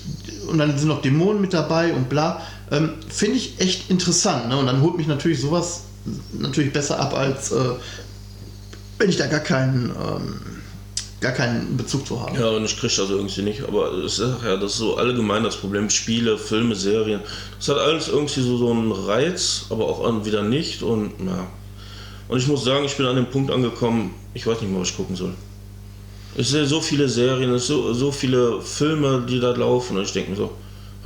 [0.48, 2.40] und dann sind noch Dämonen mit dabei und bla,
[2.70, 4.48] ähm, finde ich echt interessant.
[4.48, 4.56] Ne?
[4.56, 5.82] Und dann holt mich natürlich sowas
[6.32, 7.70] natürlich besser ab, als äh,
[8.98, 10.40] wenn ich da gar keinen, ähm,
[11.20, 12.38] gar keinen Bezug zu habe.
[12.38, 13.62] Ja, und ich kriege das irgendwie nicht.
[13.64, 15.90] Aber es ist ja das ist so allgemein das Problem.
[15.90, 17.20] Spiele, Filme, Serien.
[17.58, 20.82] Das hat alles irgendwie so, so einen Reiz, aber auch wieder nicht.
[20.82, 21.46] Und ja.
[22.28, 24.90] Und ich muss sagen, ich bin an dem Punkt angekommen, ich weiß nicht mehr, was
[24.90, 25.34] ich gucken soll.
[26.34, 29.96] Ich sehe so viele Serien, so, so viele Filme, die da laufen.
[29.96, 30.50] Und ich denke mir so,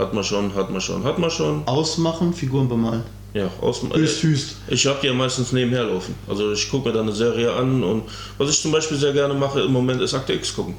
[0.01, 1.63] hat man schon, hat man schon, hat man schon.
[1.67, 3.03] Ausmachen, Figuren bemalen.
[3.35, 3.95] Ja, aus dem.
[3.95, 4.57] Hüst, hüst.
[4.69, 6.15] Ich habe die ja meistens nebenher laufen.
[6.29, 8.03] Also ich gucke mir dann eine Serie an und
[8.39, 10.75] was ich zum Beispiel sehr gerne mache im Moment ist Akte X gucken.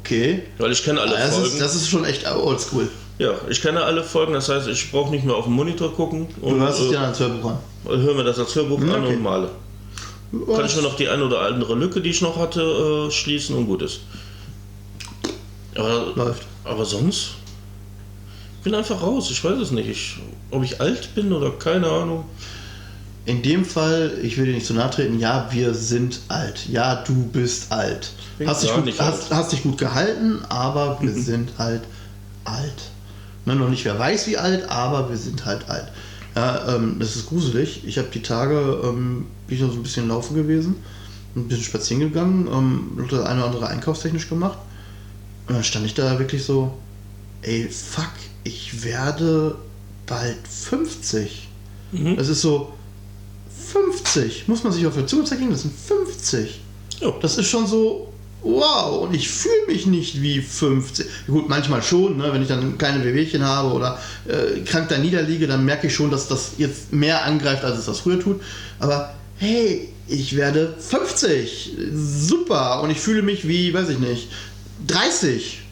[0.00, 0.42] Okay.
[0.58, 1.46] Weil ich kenne alle Ah, das, Folgen.
[1.48, 2.88] ist, das ist schon echt oldschool.
[3.18, 6.28] Ja, ich kenne alle Folgen, das heißt, ich brauche nicht mehr auf dem Monitor gucken
[6.40, 7.58] Du und hörst es äh, dir als Hörbuch an.
[7.86, 9.16] höre mir das als Hörbuch Mhm, an okay.
[9.16, 9.50] und male.
[10.54, 12.60] Kann ich mir noch die eine oder andere Lücke, die ich noch hatte,
[13.08, 14.00] äh, schließen und gut ist.
[15.74, 16.42] Aber, Läuft.
[16.64, 17.30] aber sonst?
[18.58, 19.88] Ich bin einfach raus, ich weiß es nicht.
[19.88, 20.18] Ich,
[20.50, 22.24] ob ich alt bin oder keine Ahnung.
[23.24, 26.66] In dem Fall, ich will dir nicht zu nahe treten, ja, wir sind alt.
[26.68, 28.10] Ja, du bist alt.
[28.38, 31.82] bin Hast dich, gut, nicht hast, hast dich gut gehalten, aber wir sind halt
[32.44, 32.90] alt.
[33.44, 35.88] Ne, noch nicht wer weiß wie alt, aber wir sind halt alt.
[36.34, 37.82] Ja, ähm, das ist gruselig.
[37.86, 40.76] Ich habe die Tage, ähm, bin ich noch so ein bisschen laufen gewesen,
[41.36, 44.58] ein bisschen spazieren gegangen, ähm, das eine oder andere einkaufstechnisch gemacht.
[45.48, 46.76] Und dann stand ich da wirklich so,
[47.42, 48.12] ey, fuck,
[48.44, 49.56] ich werde
[50.06, 51.48] bald 50.
[51.92, 52.16] Mhm.
[52.16, 52.72] Das ist so
[53.72, 54.48] 50.
[54.48, 56.60] Muss man sich auf der Zunge zeigen, das sind 50.
[57.00, 57.12] Ja.
[57.20, 58.12] Das ist schon so,
[58.42, 61.06] wow, und ich fühle mich nicht wie 50.
[61.26, 65.46] Gut, manchmal schon, ne, wenn ich dann kleine Wehwehchen habe oder äh, krank da niederliege,
[65.46, 68.40] dann merke ich schon, dass das jetzt mehr angreift, als es das früher tut.
[68.78, 71.76] Aber hey, ich werde 50.
[71.92, 72.82] Super.
[72.82, 74.28] Und ich fühle mich wie, weiß ich nicht,
[74.86, 75.62] 30.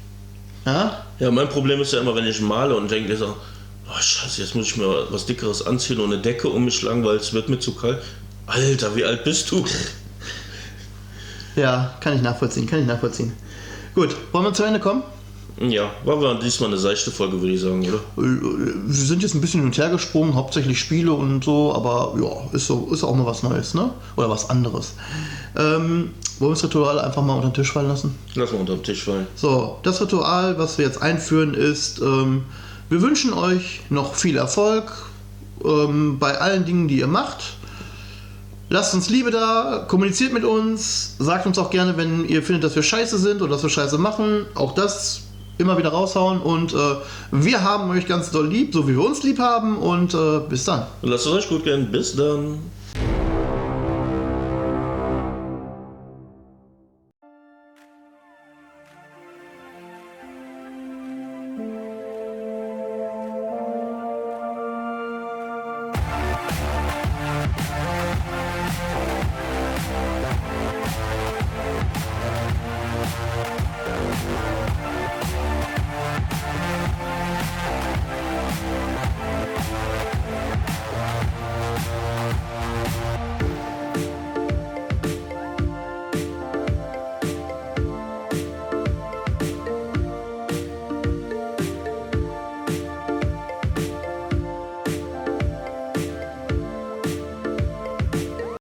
[0.66, 1.04] Ja?
[1.20, 3.36] Ja, mein Problem ist ja immer, wenn ich male und denke so,
[3.88, 7.04] oh scheiße, jetzt muss ich mir was Dickeres anziehen und eine Decke um mich schlagen,
[7.04, 8.02] weil es wird mir zu kalt.
[8.46, 9.64] Alter, wie alt bist du?
[11.56, 13.32] Ja, kann ich nachvollziehen, kann ich nachvollziehen.
[13.94, 15.02] Gut, wollen wir zu Ende kommen?
[15.58, 18.00] Ja, war aber diesmal eine seichte Folge, würde ich sagen, oder?
[18.14, 22.54] Wir sind jetzt ein bisschen hin und her gesprungen, hauptsächlich Spiele und so, aber ja,
[22.54, 23.88] ist, so, ist auch mal was Neues, ne?
[24.16, 24.92] Oder was anderes.
[25.56, 26.10] Ähm,
[26.40, 28.14] wollen wir das Ritual einfach mal unter den Tisch fallen lassen?
[28.34, 29.26] Lass mal unter den Tisch fallen.
[29.34, 32.44] So, das Ritual, was wir jetzt einführen, ist, ähm,
[32.88, 34.92] wir wünschen euch noch viel Erfolg
[35.64, 37.56] ähm, bei allen Dingen, die ihr macht.
[38.68, 42.74] Lasst uns Liebe da, kommuniziert mit uns, sagt uns auch gerne, wenn ihr findet, dass
[42.74, 44.46] wir scheiße sind oder dass wir scheiße machen.
[44.54, 45.22] Auch das
[45.58, 46.76] immer wieder raushauen und äh,
[47.30, 50.64] wir haben euch ganz doll lieb, so wie wir uns lieb haben und äh, bis
[50.64, 50.86] dann.
[51.02, 51.90] Lasst es euch gut gehen.
[51.90, 52.58] Bis dann.